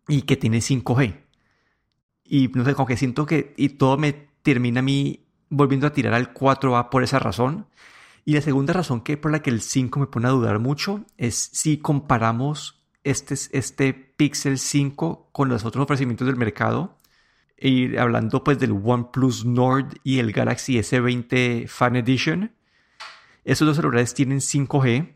y 0.07 0.23
que 0.23 0.36
tiene 0.36 0.57
5G. 0.57 1.23
Y 2.25 2.49
no 2.49 2.65
sé, 2.65 2.73
como 2.73 2.88
que 2.88 2.97
siento 2.97 3.25
que 3.25 3.53
y 3.55 3.69
todo 3.69 3.97
me 3.97 4.12
termina 4.41 4.79
a 4.79 4.84
mí 4.84 5.25
volviendo 5.49 5.88
a 5.88 5.93
tirar 5.93 6.13
al 6.13 6.34
4A 6.34 6.89
por 6.89 7.03
esa 7.03 7.19
razón. 7.19 7.67
Y 8.25 8.34
la 8.34 8.41
segunda 8.41 8.73
razón 8.73 9.01
que 9.01 9.17
por 9.17 9.31
la 9.31 9.41
que 9.41 9.49
el 9.49 9.62
5 9.62 9.99
me 9.99 10.07
pone 10.07 10.27
a 10.27 10.31
dudar 10.31 10.60
mucho 10.60 11.05
es 11.17 11.36
si 11.36 11.77
comparamos 11.77 12.81
este, 13.04 13.36
este 13.52 13.94
Pixel 13.94 14.58
5 14.58 15.30
con 15.32 15.50
los 15.50 15.66
otros 15.66 15.84
ofrecimientos 15.84 16.28
del 16.28 16.36
mercado. 16.36 16.98
Y 17.58 17.96
hablando 17.98 18.44
pues 18.44 18.60
del 18.60 18.72
OnePlus 18.72 19.46
Nord 19.46 20.00
y 20.04 20.20
el 20.20 20.32
Galaxy 20.32 20.78
S20 20.80 21.68
Fan 21.68 21.96
Edition. 21.96 22.52
Estos 23.44 23.68
dos 23.68 23.76
celulares 23.76 24.14
tienen 24.14 24.40
5G. 24.40 25.16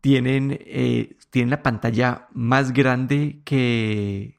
Tienen, 0.00 0.58
eh, 0.60 1.16
tienen 1.30 1.50
la 1.50 1.62
pantalla 1.62 2.28
más 2.32 2.72
grande 2.72 3.40
que, 3.44 4.38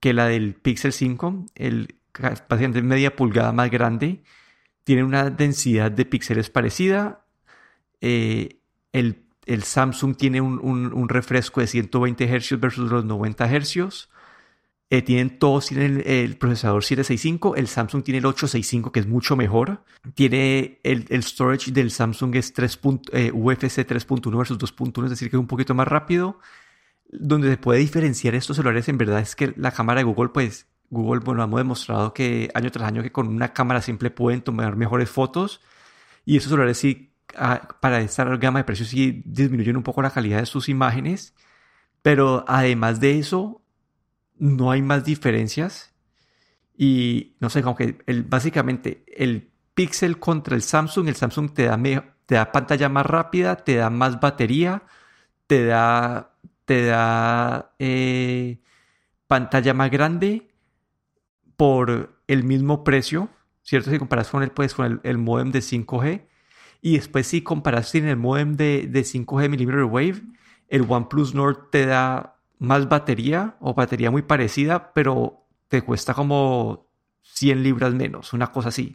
que 0.00 0.14
la 0.14 0.26
del 0.26 0.54
Pixel 0.54 0.92
5. 0.92 1.46
El, 1.54 1.96
básicamente 2.18 2.82
media 2.82 3.14
pulgada 3.14 3.52
más 3.52 3.70
grande 3.70 4.22
tiene 4.84 5.04
una 5.04 5.30
densidad 5.30 5.90
de 5.90 6.04
píxeles 6.04 6.48
parecida. 6.48 7.26
Eh, 8.00 8.60
el, 8.92 9.25
Samsung 9.62 10.16
tiene 10.16 10.40
un, 10.40 11.08
refresco 11.08 11.60
de 11.60 11.66
120 11.66 12.26
Hz 12.26 12.60
versus 12.60 12.90
los 12.90 13.04
90 13.04 13.48
Hz. 13.48 14.08
Eh, 14.88 15.02
tienen 15.02 15.40
todos 15.40 15.66
tienen 15.66 16.02
el, 16.06 16.36
procesador 16.36 16.84
765, 16.84 17.56
el 17.56 17.66
Samsung 17.66 18.04
tiene 18.04 18.18
el 18.18 18.26
865 18.26 18.92
que 18.92 19.00
es 19.00 19.06
mucho 19.06 19.36
mejor. 19.36 19.82
Tiene 20.14 20.80
el, 20.84 21.22
storage 21.22 21.72
del 21.72 21.90
Samsung 21.90 22.36
es 22.36 22.52
3. 22.52 22.78
Eh, 23.12 23.30
UFC 23.32 23.86
3.1 23.86 24.36
versus 24.36 24.58
2.1, 24.58 25.04
es 25.04 25.10
decir 25.10 25.30
que 25.30 25.36
es 25.36 25.40
un 25.40 25.48
poquito 25.48 25.74
más 25.74 25.88
rápido. 25.88 26.38
Donde 27.08 27.50
se 27.50 27.56
puede 27.56 27.80
diferenciar 27.80 28.34
estos 28.34 28.56
celulares 28.56 28.88
en 28.88 28.98
verdad 28.98 29.20
es 29.20 29.36
que 29.36 29.54
la 29.56 29.70
cámara 29.70 30.00
de 30.00 30.04
Google 30.04 30.30
pues 30.30 30.66
Google, 30.90 31.20
bueno, 31.20 31.42
hemos 31.42 31.58
demostrado 31.58 32.12
que 32.14 32.50
año 32.54 32.70
tras 32.70 32.88
año 32.88 33.02
que 33.02 33.12
con 33.12 33.28
una 33.28 33.52
cámara 33.52 33.80
simple 33.82 34.10
pueden 34.10 34.42
tomar 34.42 34.76
mejores 34.76 35.10
fotos 35.10 35.60
y 36.24 36.36
esos 36.36 36.50
celulares 36.50 36.78
sí, 36.78 37.12
ah, 37.36 37.68
para 37.80 38.00
esta 38.00 38.24
gama 38.36 38.60
de 38.60 38.64
precios 38.64 38.88
sí 38.88 39.22
disminuyen 39.24 39.76
un 39.76 39.82
poco 39.82 40.02
la 40.02 40.10
calidad 40.10 40.40
de 40.40 40.46
sus 40.46 40.68
imágenes, 40.68 41.34
pero 42.02 42.44
además 42.46 43.00
de 43.00 43.18
eso, 43.18 43.62
no 44.38 44.70
hay 44.70 44.82
más 44.82 45.04
diferencias 45.04 45.94
y 46.76 47.36
no 47.40 47.50
sé, 47.50 47.62
como 47.62 47.76
que 47.76 47.98
el, 48.06 48.22
básicamente 48.24 49.04
el 49.16 49.50
Pixel 49.74 50.18
contra 50.18 50.54
el 50.56 50.62
Samsung, 50.62 51.08
el 51.08 51.16
Samsung 51.16 51.52
te 51.52 51.64
da, 51.64 51.78
te 52.26 52.34
da 52.34 52.52
pantalla 52.52 52.88
más 52.88 53.06
rápida, 53.06 53.56
te 53.56 53.76
da 53.76 53.90
más 53.90 54.20
batería, 54.20 54.84
te 55.46 55.66
da, 55.66 56.34
te 56.64 56.86
da 56.86 57.74
eh, 57.78 58.58
pantalla 59.26 59.74
más 59.74 59.90
grande 59.90 60.48
por 61.56 62.20
el 62.26 62.44
mismo 62.44 62.84
precio, 62.84 63.28
¿cierto? 63.62 63.90
Si 63.90 63.98
comparas 63.98 64.30
con 64.30 64.42
el, 64.42 64.50
pues, 64.50 64.74
con 64.74 65.00
el, 65.02 65.18
modem 65.18 65.50
de 65.52 65.60
5G. 65.60 66.26
Y 66.86 66.98
después 66.98 67.26
si 67.26 67.42
comparas 67.42 67.90
con 67.90 68.06
el 68.06 68.16
modem 68.16 68.54
de, 68.54 68.86
de 68.86 69.00
5G 69.00 69.48
millimeter 69.48 69.82
wave, 69.82 70.22
el 70.68 70.86
OnePlus 70.88 71.34
Nord 71.34 71.70
te 71.72 71.84
da 71.84 72.38
más 72.60 72.88
batería 72.88 73.56
o 73.58 73.74
batería 73.74 74.12
muy 74.12 74.22
parecida, 74.22 74.92
pero 74.92 75.48
te 75.66 75.82
cuesta 75.82 76.14
como 76.14 76.88
100 77.22 77.64
libras 77.64 77.92
menos, 77.92 78.32
una 78.32 78.52
cosa 78.52 78.68
así. 78.68 78.94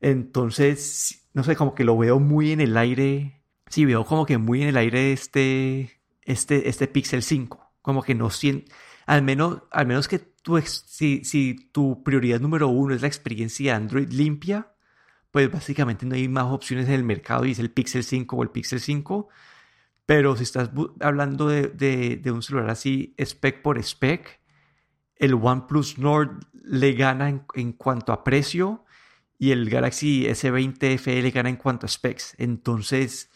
Entonces, 0.00 1.28
no 1.34 1.42
sé, 1.42 1.56
como 1.56 1.74
que 1.74 1.82
lo 1.82 1.98
veo 1.98 2.20
muy 2.20 2.52
en 2.52 2.60
el 2.60 2.76
aire. 2.76 3.42
Sí, 3.66 3.84
veo 3.84 4.04
como 4.04 4.24
que 4.24 4.38
muy 4.38 4.62
en 4.62 4.68
el 4.68 4.76
aire 4.76 5.12
este, 5.12 6.00
este, 6.22 6.68
este 6.68 6.86
Pixel 6.86 7.24
5. 7.24 7.72
Como 7.82 8.04
que 8.04 8.14
no 8.14 8.30
siento, 8.30 8.72
al 9.06 9.22
menos, 9.22 9.62
al 9.72 9.88
menos 9.88 10.06
que 10.06 10.20
si, 10.66 11.24
si 11.24 11.68
tu 11.72 12.04
prioridad 12.04 12.38
número 12.38 12.68
uno 12.68 12.94
es 12.94 13.02
la 13.02 13.08
experiencia 13.08 13.74
Android 13.74 14.08
limpia, 14.08 14.70
pues 15.38 15.52
básicamente 15.52 16.04
no 16.04 16.16
hay 16.16 16.26
más 16.26 16.46
opciones 16.46 16.88
en 16.88 16.94
el 16.94 17.04
mercado 17.04 17.44
y 17.44 17.52
es 17.52 17.60
el 17.60 17.70
Pixel 17.70 18.02
5 18.02 18.34
o 18.34 18.42
el 18.42 18.50
Pixel 18.50 18.80
5. 18.80 19.28
Pero 20.04 20.36
si 20.36 20.42
estás 20.42 20.70
hablando 21.00 21.48
de, 21.48 22.20
un 22.26 22.42
celular 22.42 22.70
así, 22.70 23.14
spec 23.18 23.62
por 23.62 23.78
spec, 23.78 24.40
el 25.14 25.34
OnePlus 25.34 25.98
Nord 25.98 26.40
le 26.52 26.92
gana 26.94 27.28
en, 27.28 27.44
en, 27.54 27.72
cuanto 27.72 28.12
a 28.12 28.24
precio 28.24 28.84
y 29.38 29.52
el 29.52 29.70
Galaxy 29.70 30.24
S20 30.24 30.98
FE 30.98 31.22
le 31.22 31.30
gana 31.30 31.50
en 31.50 31.56
cuanto 31.56 31.86
a 31.86 31.88
specs. 31.88 32.34
Entonces, 32.38 33.30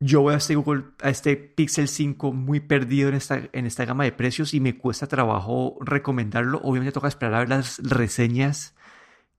yo 0.00 0.22
voy 0.22 0.32
a 0.32 0.38
este 0.38 0.54
Google, 0.54 0.84
a 1.02 1.10
este 1.10 1.36
Pixel 1.36 1.88
5 1.88 2.32
muy 2.32 2.60
perdido 2.60 3.10
en 3.10 3.16
esta, 3.16 3.42
en 3.52 3.66
esta 3.66 3.84
gama 3.84 4.04
de 4.04 4.12
precios 4.12 4.54
y 4.54 4.60
me 4.60 4.78
cuesta 4.78 5.08
trabajo 5.08 5.76
recomendarlo. 5.82 6.60
Obviamente 6.62 6.92
toca 6.92 7.08
esperar 7.08 7.34
a 7.34 7.38
ver 7.40 7.48
las 7.50 7.78
reseñas 7.82 8.74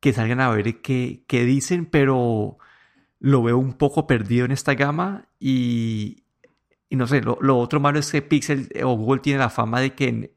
que 0.06 0.14
salgan 0.14 0.40
a 0.40 0.52
ver 0.52 0.84
qué, 0.84 1.24
qué 1.26 1.46
dicen, 1.46 1.88
pero 1.88 2.60
lo 3.20 3.42
veo 3.42 3.58
un 3.58 3.74
poco 3.74 4.06
perdido 4.06 4.46
en 4.46 4.52
esta 4.52 4.76
gama 4.76 5.30
y, 5.40 6.26
y 6.88 6.96
no 6.96 7.08
sé, 7.08 7.22
lo, 7.22 7.58
otro 7.58 7.80
malo 7.80 7.98
es 7.98 8.12
que 8.12 8.22
Pixel 8.22 8.70
o 8.84 8.96
Google 8.96 9.22
tiene 9.22 9.40
la 9.40 9.50
fama 9.50 9.82
de 9.82 9.96
que, 9.96 10.36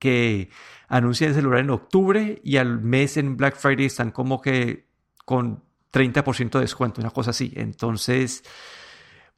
que 0.00 0.50
anuncian 0.88 1.28
el 1.28 1.36
celular 1.36 1.60
en 1.60 1.70
octubre 1.70 2.40
y 2.42 2.56
al 2.56 2.80
mes 2.80 3.16
en 3.18 3.36
Black 3.36 3.54
Friday 3.54 3.86
están 3.86 4.10
como 4.10 4.40
que 4.40 4.88
con 5.24 5.62
30% 5.92 6.50
de 6.50 6.60
descuento, 6.62 7.00
una 7.00 7.10
cosa 7.10 7.30
así. 7.30 7.52
Entonces 7.54 8.42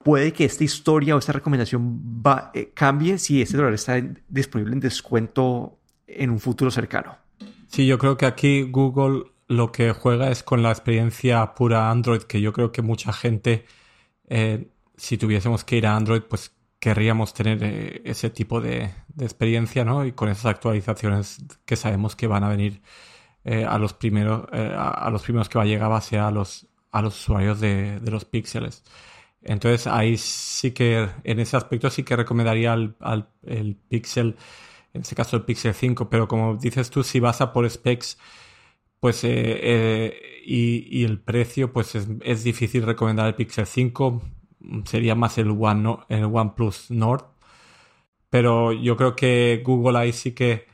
puede 0.02 0.32
que 0.32 0.46
esta 0.46 0.64
historia 0.64 1.16
o 1.16 1.18
esta 1.18 1.34
recomendación 1.34 2.22
eh, 2.54 2.70
cambie 2.72 3.18
si 3.18 3.42
este 3.42 3.58
dólar 3.58 3.74
está 3.74 4.02
disponible 4.26 4.72
en 4.72 4.80
descuento 4.80 5.76
en 6.06 6.30
un 6.30 6.40
futuro 6.40 6.70
cercano. 6.70 7.18
Sí, 7.66 7.86
yo 7.86 7.98
creo 7.98 8.16
que 8.16 8.24
aquí 8.24 8.62
Google 8.62 9.29
lo 9.50 9.72
que 9.72 9.92
juega 9.92 10.30
es 10.30 10.42
con 10.42 10.62
la 10.62 10.70
experiencia 10.70 11.54
pura 11.54 11.90
Android, 11.90 12.22
que 12.22 12.40
yo 12.40 12.52
creo 12.52 12.72
que 12.72 12.82
mucha 12.82 13.12
gente, 13.12 13.66
eh, 14.28 14.70
si 14.96 15.18
tuviésemos 15.18 15.64
que 15.64 15.76
ir 15.76 15.86
a 15.86 15.96
Android, 15.96 16.22
pues 16.22 16.54
querríamos 16.78 17.34
tener 17.34 17.58
eh, 17.62 18.02
ese 18.04 18.30
tipo 18.30 18.60
de, 18.60 18.90
experiencia, 19.18 19.84
¿no? 19.84 20.06
Y 20.06 20.12
con 20.12 20.28
esas 20.28 20.46
actualizaciones 20.46 21.44
que 21.66 21.76
sabemos 21.76 22.16
que 22.16 22.26
van 22.26 22.44
a 22.44 22.48
venir 22.48 22.80
a 23.66 23.78
los 23.78 23.94
primeros, 23.94 24.46
a, 24.52 25.08
los 25.10 25.22
primeros 25.22 25.48
que 25.48 25.58
va 25.58 25.64
a 25.64 25.66
llegar 25.66 25.88
base 25.88 26.18
a 26.18 26.30
los, 26.30 26.68
a 26.92 27.00
los 27.00 27.18
usuarios 27.18 27.58
de, 27.58 27.98
de 27.98 28.10
los 28.10 28.26
píxeles. 28.26 28.84
Entonces 29.42 29.86
ahí 29.86 30.16
sí 30.18 30.72
que, 30.72 31.08
en 31.24 31.40
ese 31.40 31.56
aspecto 31.56 31.90
sí 31.90 32.02
que 32.02 32.16
recomendaría 32.16 32.72
al, 32.72 33.28
el 33.46 33.76
Pixel, 33.76 34.36
en 34.92 35.02
este 35.02 35.14
caso 35.14 35.36
el 35.36 35.44
Pixel 35.44 35.74
5, 35.74 36.10
pero 36.10 36.28
como 36.28 36.56
dices 36.56 36.90
tú, 36.90 37.02
si 37.02 37.20
vas 37.20 37.40
a 37.40 37.52
por 37.52 37.68
specs, 37.68 38.18
pues 39.00 39.24
eh, 39.24 39.30
eh, 39.62 40.42
y, 40.44 41.04
el 41.04 41.20
precio, 41.20 41.72
pues 41.72 41.94
es, 41.94 42.44
difícil 42.44 42.84
recomendar 42.84 43.26
el 43.26 43.34
Pixel 43.34 43.66
5, 43.66 44.22
sería 44.84 45.14
más 45.14 45.38
el 45.38 45.50
One, 45.50 45.98
el 46.08 46.24
OnePlus 46.24 46.90
Nord, 46.90 47.24
pero 48.28 48.72
yo 48.72 48.96
creo 48.96 49.16
que 49.16 49.62
Google 49.64 49.98
ahí 49.98 50.12
sí 50.12 50.32
que 50.32 50.66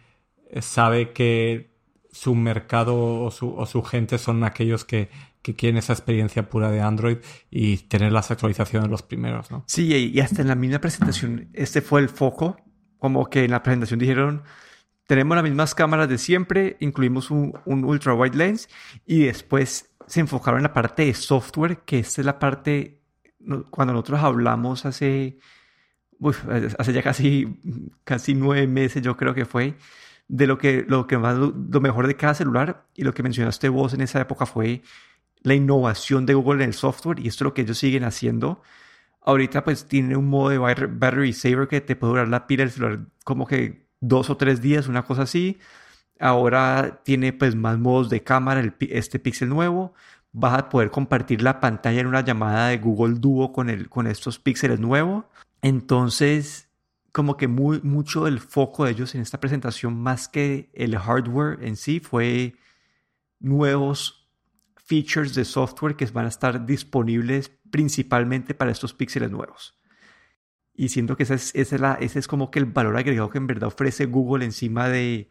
sabe 0.61 1.13
que 1.13 1.71
su 2.11 2.35
mercado 2.35 2.97
o 2.97 3.31
su, 3.31 3.83
gente 3.83 4.19
son 4.19 4.45
aquellos 4.45 4.85
que 4.85 5.09
que 5.47 5.55
quieren 5.55 5.77
esa 5.77 5.93
experiencia 5.93 6.49
pura 6.51 6.73
de 6.73 6.81
Android 6.81 7.19
y 7.53 7.77
tener 7.77 8.11
las 8.11 8.33
actualizaciones 8.33 8.91
los 8.91 9.05
primeros, 9.05 9.49
¿no? 9.53 9.63
Sí, 9.69 9.95
y 9.95 10.19
hasta 10.19 10.43
en 10.43 10.49
la 10.49 10.57
misma 10.57 10.81
presentación, 10.81 11.51
este 11.53 11.83
fue 11.83 12.01
el 12.01 12.09
foco, 12.09 12.57
como 12.99 13.31
que 13.31 13.45
en 13.45 13.53
la 13.53 13.63
presentación 13.63 14.01
dijeron, 14.01 14.43
tenemos 15.07 15.37
las 15.37 15.45
mismas 15.45 15.75
cámaras 15.75 16.09
de 16.09 16.19
siempre, 16.19 16.77
incluimos 16.81 17.31
un, 17.31 17.55
ultra 17.65 18.15
wide 18.15 18.37
lens 18.37 18.69
y 19.07 19.25
después 19.25 19.91
se 20.07 20.21
enfocaron 20.21 20.59
en 20.59 20.65
la 20.65 20.73
parte 20.73 21.05
de 21.05 21.15
software, 21.15 21.79
que 21.79 22.01
esta 22.01 22.21
es 22.21 22.27
la 22.27 22.39
parte, 22.39 23.01
cuando 23.71 23.93
nosotros 23.93 24.21
hablamos 24.21 24.85
hace, 24.85 25.39
hace 26.79 26.93
ya 26.93 27.03
casi, 27.03 27.61
casi 28.05 28.35
nueve 28.35 28.67
meses, 28.67 29.03
yo 29.03 29.17
creo 29.17 29.35
que 29.35 29.45
fue, 29.45 29.77
de 30.29 30.47
lo 30.49 30.59
que, 30.59 30.85
lo 30.87 31.07
que 31.07 31.19
más, 31.19 31.37
lo 31.37 31.81
mejor 31.81 32.09
de 32.09 32.17
cada 32.17 32.35
celular 32.35 32.87
y 32.95 33.05
lo 33.05 33.15
que 33.15 33.23
mencionaste 33.23 33.69
vos 33.69 33.95
en 33.95 34.01
esa 34.01 34.21
época 34.21 34.45
fue 34.47 34.83
la 35.43 35.55
innovación 35.55 36.27
de 36.27 36.35
Google 36.35 36.65
en 36.65 36.71
el 36.71 36.75
software 36.75 37.21
y 37.21 37.29
esto 37.29 37.45
es 37.45 37.47
lo 37.47 37.55
que 37.55 37.63
ellos 37.63 37.79
siguen 37.79 38.03
haciendo. 38.03 38.61
Ahorita 39.21 39.63
pues 39.63 39.87
tiene 39.87 40.17
un 40.17 40.29
modo 40.29 40.51
de 40.51 40.59
battery 40.59 41.33
saver 41.33 41.69
que 41.69 41.81
te 41.81 41.95
puede 41.95 42.13
durar 42.13 42.29
la 42.29 42.47
pila 42.49 42.65
del 42.65 42.73
celular 42.73 43.07
como 43.25 43.47
que 43.47 43.86
dos 44.09 44.31
o 44.31 44.37
tres 44.37 44.61
días, 44.61 44.89
una 44.89 45.05
cosa 45.05 45.23
así. 45.23 45.59
Ahora 46.19 47.01
tiene 47.05 47.33
pues 47.33 47.55
más 47.55 47.79
modos 47.79 48.09
de 48.09 48.23
cámara, 48.23 48.75
este 48.81 49.19
Pixel 49.19 49.49
nuevo. 49.49 49.95
Vas 50.33 50.59
a 50.59 50.69
poder 50.69 50.91
compartir 50.91 51.43
la 51.43 51.61
pantalla 51.61 52.01
en 52.01 52.07
una 52.07 52.23
llamada 52.23 52.69
de 52.69 52.79
Google 52.79 53.19
Duo 53.19 53.53
con, 53.53 53.71
el, 53.71 53.89
con 53.89 54.07
estos 54.07 54.39
píxeles 54.39 54.81
nuevos. 54.81 55.25
Entonces, 55.63 56.69
como 57.13 57.37
que 57.37 57.49
muy, 57.49 57.81
mucho 57.83 58.27
el 58.27 58.41
foco 58.41 58.85
de 58.85 58.93
ellos 58.93 59.15
en 59.15 59.23
esta 59.23 59.41
presentación, 59.41 59.97
más 59.99 60.29
que 60.29 60.71
el 60.75 60.97
hardware 60.99 61.59
en 61.63 61.77
sí, 61.77 62.01
fue 62.01 62.55
nuevos 63.41 64.29
features 64.77 65.35
de 65.35 65.45
software 65.45 65.97
que 65.97 66.07
van 66.07 66.27
a 66.27 66.29
estar 66.29 66.65
disponibles 66.67 67.51
principalmente 67.71 68.55
para 68.55 68.71
estos 68.71 68.93
píxeles 68.95 69.31
nuevos. 69.31 69.76
Y 70.77 70.91
siento 70.91 71.17
que 71.17 71.23
ese 71.23 71.35
es, 71.35 71.55
ese 71.55 72.19
es, 72.19 72.29
como 72.29 72.51
que 72.51 72.59
el 72.59 72.67
valor 72.67 72.97
agregado 72.97 73.31
que 73.31 73.39
en 73.39 73.47
verdad 73.47 73.69
ofrece 73.69 74.07
Google 74.07 74.45
encima 74.45 74.89
de, 74.89 75.29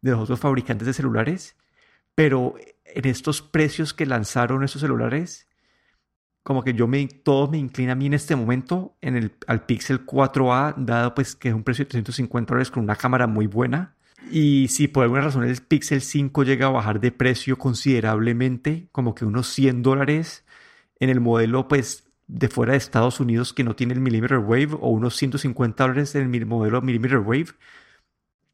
de 0.00 0.10
los 0.12 0.20
otros 0.20 0.40
fabricantes 0.40 0.86
de 0.86 0.92
celulares. 0.92 1.56
Pero 2.14 2.54
en 2.84 3.06
estos 3.06 3.42
precios 3.42 3.92
que 3.92 4.06
lanzaron 4.06 4.62
estos 4.62 4.82
celulares, 4.82 5.48
como 6.44 6.62
que 6.62 6.74
yo 6.74 6.86
me, 6.86 7.06
todo 7.08 7.48
me 7.50 7.58
inclina 7.58 7.92
a 7.92 7.94
mí 7.96 8.06
en 8.06 8.14
este 8.14 8.36
momento 8.36 8.96
en 9.00 9.16
el, 9.16 9.32
al 9.46 9.64
Pixel 9.64 10.06
4a, 10.06 10.74
dado 10.76 11.14
pues 11.14 11.34
que 11.34 11.48
es 11.48 11.54
un 11.54 11.64
precio 11.64 11.84
de 11.84 11.90
350 11.90 12.50
dólares 12.50 12.70
con 12.70 12.84
una 12.84 12.96
cámara 12.96 13.26
muy 13.26 13.46
buena. 13.46 13.96
Y 14.30 14.68
si 14.68 14.86
por 14.86 15.02
alguna 15.04 15.22
razón 15.22 15.44
el 15.44 15.56
Pixel 15.62 16.02
5 16.02 16.44
llega 16.44 16.66
a 16.66 16.70
bajar 16.70 17.00
de 17.00 17.12
precio 17.12 17.56
considerablemente, 17.56 18.88
como 18.92 19.14
que 19.14 19.24
unos 19.24 19.48
100 19.48 19.82
dólares 19.82 20.44
en 21.00 21.10
el 21.10 21.20
modelo 21.20 21.66
pues 21.66 22.03
de 22.26 22.48
fuera 22.48 22.72
de 22.72 22.78
Estados 22.78 23.20
Unidos 23.20 23.52
que 23.52 23.64
no 23.64 23.76
tiene 23.76 23.94
el 23.94 24.00
millimeter 24.00 24.38
wave 24.38 24.70
o 24.80 24.88
unos 24.88 25.16
150 25.16 25.84
dólares 25.84 26.14
en 26.14 26.34
el 26.34 26.46
modelo 26.46 26.80
millimeter 26.82 27.18
wave, 27.18 27.48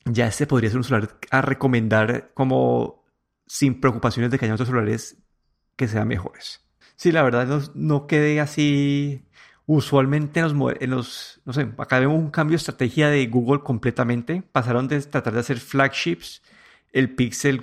ya 0.04 0.26
este 0.26 0.46
podría 0.46 0.70
ser 0.70 0.78
un 0.78 0.84
celular 0.84 1.18
a 1.30 1.42
recomendar 1.42 2.30
como 2.34 3.04
sin 3.46 3.80
preocupaciones 3.80 4.30
de 4.30 4.38
que 4.38 4.44
haya 4.44 4.54
otros 4.54 4.68
celulares 4.68 5.18
que 5.76 5.88
sean 5.88 6.08
mejores. 6.08 6.64
Sí, 6.96 7.12
la 7.12 7.22
verdad 7.22 7.46
no, 7.46 7.60
no 7.74 8.06
quedé 8.06 8.40
así. 8.40 9.24
Usualmente 9.66 10.40
en 10.40 10.58
los, 10.58 10.74
en 10.80 10.90
los, 10.90 11.40
no 11.44 11.52
sé, 11.52 11.72
acá 11.78 12.00
vemos 12.00 12.18
un 12.18 12.30
cambio 12.30 12.54
de 12.54 12.56
estrategia 12.56 13.08
de 13.08 13.26
Google 13.28 13.60
completamente. 13.60 14.42
Pasaron 14.42 14.88
de 14.88 15.00
tratar 15.02 15.32
de 15.32 15.40
hacer 15.40 15.60
flagships. 15.60 16.42
El 16.92 17.14
Pixel 17.14 17.62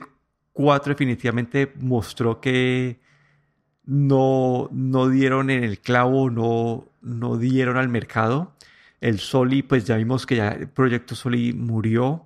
4 0.54 0.94
definitivamente 0.94 1.74
mostró 1.80 2.40
que 2.42 3.00
no, 3.88 4.70
no 4.72 5.10
dieron 5.10 5.50
en 5.50 5.64
el 5.64 5.80
clavo, 5.80 6.30
no, 6.30 6.90
no 7.02 7.38
dieron 7.38 7.78
al 7.78 7.90
mercado. 7.90 8.56
El 9.02 9.20
Soli, 9.20 9.64
pues 9.64 9.86
ya 9.86 9.98
vimos 9.98 10.26
que 10.26 10.38
ya 10.38 10.50
el 10.50 10.70
proyecto 10.70 11.16
Soli 11.16 11.54
murió. 11.54 12.26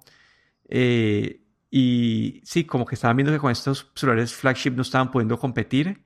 Eh, 0.70 1.42
y 1.70 2.42
sí, 2.46 2.66
como 2.66 2.86
que 2.86 2.96
estaban 2.96 3.18
viendo 3.18 3.32
que 3.34 3.40
con 3.40 3.52
estos 3.52 3.92
celulares 3.96 4.34
flagship 4.34 4.72
no 4.72 4.82
estaban 4.82 5.12
pudiendo 5.12 5.40
competir 5.40 6.04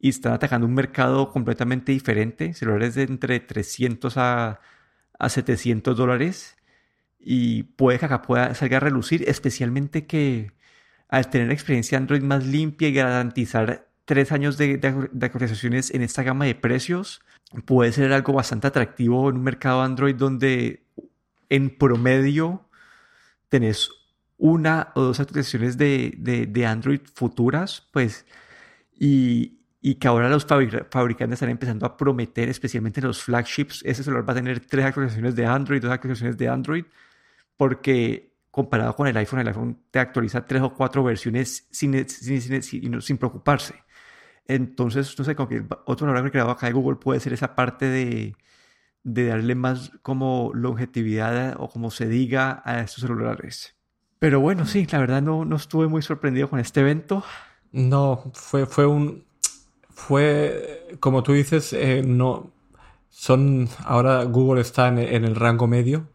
y 0.00 0.10
están 0.10 0.34
atacando 0.34 0.66
un 0.66 0.74
mercado 0.74 1.30
completamente 1.30 1.92
diferente, 1.92 2.54
celulares 2.54 2.94
de 2.94 3.04
entre 3.04 3.40
300 3.40 4.16
a, 4.18 4.60
a 5.18 5.28
700 5.28 5.96
dólares 5.96 6.56
y 7.18 7.64
puede 7.64 7.98
que 7.98 8.06
acá 8.06 8.22
pueda 8.22 8.54
salir 8.54 8.76
a 8.76 8.80
relucir, 8.80 9.24
especialmente 9.28 10.06
que 10.06 10.52
al 11.08 11.30
tener 11.30 11.50
experiencia 11.52 11.98
Android 11.98 12.22
más 12.22 12.46
limpia 12.46 12.88
y 12.88 12.94
garantizar 12.94 13.89
tres 14.10 14.32
años 14.32 14.58
de, 14.58 14.80
actualizaciones 15.22 15.94
en 15.94 16.02
esta 16.02 16.24
gama 16.24 16.44
de 16.44 16.56
precios, 16.56 17.22
puede 17.64 17.92
ser 17.92 18.12
algo 18.12 18.32
bastante 18.32 18.66
atractivo 18.66 19.30
en 19.30 19.36
un 19.36 19.44
mercado 19.44 19.82
Android 19.82 20.16
donde 20.16 20.82
en 21.48 21.70
promedio 21.78 22.68
tenés 23.48 23.88
una 24.36 24.88
o 24.96 25.02
dos 25.02 25.20
actualizaciones 25.20 25.78
de, 25.78 26.16
de, 26.18 26.66
Android 26.66 27.02
futuras, 27.14 27.86
pues, 27.92 28.26
y, 28.98 29.60
y 29.80 29.94
que 29.94 30.08
ahora 30.08 30.28
los 30.28 30.44
fabricantes 30.44 31.36
están 31.36 31.50
empezando 31.50 31.86
a 31.86 31.96
prometer, 31.96 32.48
especialmente 32.48 32.98
en 32.98 33.06
los 33.06 33.22
flagships, 33.22 33.80
ese 33.84 34.02
celular 34.02 34.28
va 34.28 34.32
a 34.32 34.36
tener 34.36 34.58
tres 34.58 34.86
actualizaciones 34.86 35.36
de 35.36 35.46
Android, 35.46 35.80
dos 35.80 35.92
actualizaciones 35.92 36.36
de 36.36 36.48
Android, 36.48 36.84
porque 37.56 38.34
comparado 38.50 38.96
con 38.96 39.06
el 39.06 39.16
iPhone, 39.16 39.38
el 39.38 39.46
iPhone 39.46 39.84
te 39.92 40.00
actualiza 40.00 40.44
tres 40.44 40.62
o 40.62 40.74
cuatro 40.74 41.04
versiones 41.04 41.68
sin, 41.70 42.08
sin, 42.08 42.60
sin, 42.60 43.00
sin 43.00 43.16
preocuparse. 43.16 43.84
Entonces, 44.54 45.16
no 45.18 45.24
sé, 45.24 45.36
como 45.36 45.48
que 45.48 45.64
otro 45.84 46.06
celular 46.06 46.30
creado 46.30 46.50
acá 46.50 46.66
de 46.66 46.72
Google 46.72 46.96
puede 46.96 47.20
ser 47.20 47.32
esa 47.32 47.54
parte 47.54 47.86
de, 47.86 48.34
de 49.04 49.26
darle 49.26 49.54
más 49.54 49.92
como 50.02 50.50
longevidad 50.54 51.56
o 51.58 51.68
como 51.68 51.90
se 51.90 52.08
diga 52.08 52.62
a 52.64 52.80
estos 52.80 53.02
celulares. 53.02 53.76
Pero 54.18 54.40
bueno, 54.40 54.66
sí, 54.66 54.86
la 54.90 54.98
verdad 54.98 55.22
no, 55.22 55.44
no 55.44 55.56
estuve 55.56 55.86
muy 55.88 56.02
sorprendido 56.02 56.50
con 56.50 56.58
este 56.58 56.80
evento. 56.80 57.24
No, 57.72 58.30
fue, 58.34 58.66
fue 58.66 58.86
un, 58.86 59.24
fue, 59.90 60.88
como 60.98 61.22
tú 61.22 61.32
dices, 61.32 61.72
eh, 61.72 62.02
no 62.04 62.50
son 63.08 63.68
ahora 63.84 64.24
Google 64.24 64.60
está 64.60 64.88
en, 64.88 64.98
en, 64.98 65.24
el 65.24 65.34
rango 65.34 65.66
medio 65.66 66.08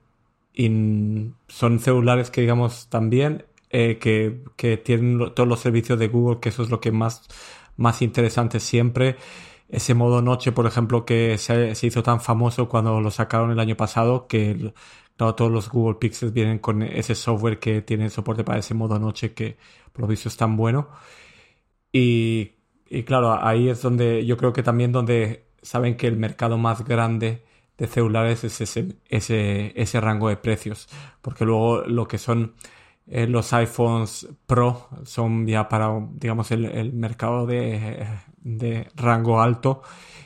y 0.53 1.31
son 1.47 1.79
celulares 1.79 2.31
que 2.31 2.41
digamos 2.41 2.87
también 2.89 3.45
eh, 3.69 3.97
que, 3.99 4.41
que, 4.55 4.77
tienen 4.77 5.33
todos 5.33 5.49
los 5.49 5.59
servicios 5.59 5.99
de 5.99 6.07
Google, 6.07 6.39
que 6.39 6.47
eso 6.49 6.63
es 6.63 6.69
lo 6.69 6.79
que 6.79 6.93
más, 6.93 7.23
más 7.77 8.01
interesante 8.01 8.59
siempre. 8.59 9.17
Ese 9.69 9.93
modo 9.95 10.21
noche, 10.21 10.51
por 10.51 10.67
ejemplo, 10.67 11.05
que 11.05 11.37
se, 11.37 11.75
se 11.75 11.87
hizo 11.87 12.03
tan 12.03 12.21
famoso 12.21 12.69
cuando 12.69 13.01
lo 13.01 13.11
sacaron 13.11 13.51
el 13.51 13.59
año 13.59 13.75
pasado, 13.77 14.27
que 14.27 14.73
claro, 15.17 15.35
todos 15.35 15.51
los 15.51 15.69
Google 15.69 15.97
Pixels 15.99 16.33
vienen 16.33 16.59
con 16.59 16.83
ese 16.83 17.15
software 17.15 17.59
que 17.59 17.81
tiene 17.81 18.09
soporte 18.09 18.43
para 18.43 18.59
ese 18.59 18.73
modo 18.73 18.99
noche 18.99 19.33
que 19.33 19.57
por 19.91 20.01
lo 20.01 20.07
visto 20.07 20.29
es 20.29 20.37
tan 20.37 20.55
bueno. 20.57 20.89
Y 21.91 22.55
y 22.89 23.03
claro, 23.03 23.43
ahí 23.45 23.69
es 23.69 23.81
donde 23.81 24.25
yo 24.25 24.37
creo 24.37 24.53
que 24.53 24.63
también 24.63 24.91
donde 24.91 25.47
saben 25.61 25.97
que 25.97 26.07
el 26.07 26.17
mercado 26.17 26.57
más 26.57 26.85
grande 26.85 27.43
de 27.77 27.87
celulares 27.87 28.43
es 28.43 28.61
ese, 28.61 28.95
ese, 29.09 29.73
ese 29.75 29.99
rango 30.01 30.29
de 30.29 30.37
precios. 30.37 30.87
Porque 31.21 31.45
luego 31.45 31.81
lo 31.81 32.07
que 32.07 32.17
son 32.17 32.53
eh, 33.07 33.27
los 33.27 33.53
iPhones 33.53 34.27
Pro 34.47 34.89
son 35.03 35.45
ya 35.47 35.69
para, 35.69 35.89
digamos, 36.13 36.51
el, 36.51 36.65
el 36.65 36.93
mercado 36.93 37.45
de, 37.45 38.07
de, 38.39 38.87
rango 38.95 39.41
alto. 39.41 39.81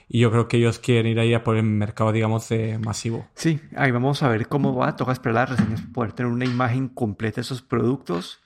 Y 0.07 0.19
yo 0.19 0.31
creo 0.31 0.47
que 0.47 0.57
ellos 0.57 0.79
quieren 0.79 1.11
ir 1.11 1.19
ahí 1.19 1.33
a 1.33 1.43
por 1.43 1.55
el 1.55 1.63
mercado, 1.63 2.11
digamos, 2.11 2.49
masivo. 2.83 3.27
Sí, 3.35 3.59
ahí 3.75 3.91
vamos 3.91 4.23
a 4.23 4.29
ver 4.29 4.47
cómo 4.47 4.75
va. 4.75 4.95
Toca 4.95 5.11
esperar 5.11 5.49
las 5.49 5.59
reseñas 5.59 5.81
para 5.81 5.93
poder 5.93 6.11
tener 6.13 6.31
una 6.31 6.45
imagen 6.45 6.87
completa 6.87 7.35
de 7.35 7.41
esos 7.41 7.61
productos. 7.61 8.39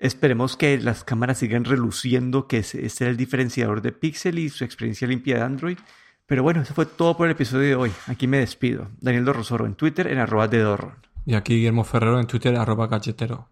Esperemos 0.00 0.56
que 0.56 0.78
las 0.78 1.04
cámaras 1.04 1.38
sigan 1.38 1.64
reluciendo, 1.64 2.48
que 2.48 2.58
ese 2.58 2.86
es 2.86 3.00
el 3.02 3.18
diferenciador 3.18 3.82
de 3.82 3.92
Pixel 3.92 4.38
y 4.38 4.48
su 4.48 4.64
experiencia 4.64 5.06
limpia 5.06 5.36
de 5.36 5.42
Android. 5.42 5.78
Pero 6.24 6.42
bueno, 6.42 6.62
eso 6.62 6.72
fue 6.74 6.86
todo 6.86 7.16
por 7.16 7.26
el 7.26 7.32
episodio 7.32 7.68
de 7.68 7.74
hoy. 7.74 7.92
Aquí 8.06 8.26
me 8.26 8.38
despido. 8.38 8.88
Daniel 9.00 9.26
Dorrosoro 9.26 9.66
en 9.66 9.74
Twitter 9.74 10.06
en 10.06 10.18
arroba 10.18 10.48
de 10.48 10.60
Dorron. 10.60 10.94
Y 11.26 11.34
aquí 11.34 11.56
Guillermo 11.56 11.84
Ferrero 11.84 12.18
en 12.18 12.26
Twitter 12.26 12.56
arroba 12.56 12.86
galletero. 12.86 13.48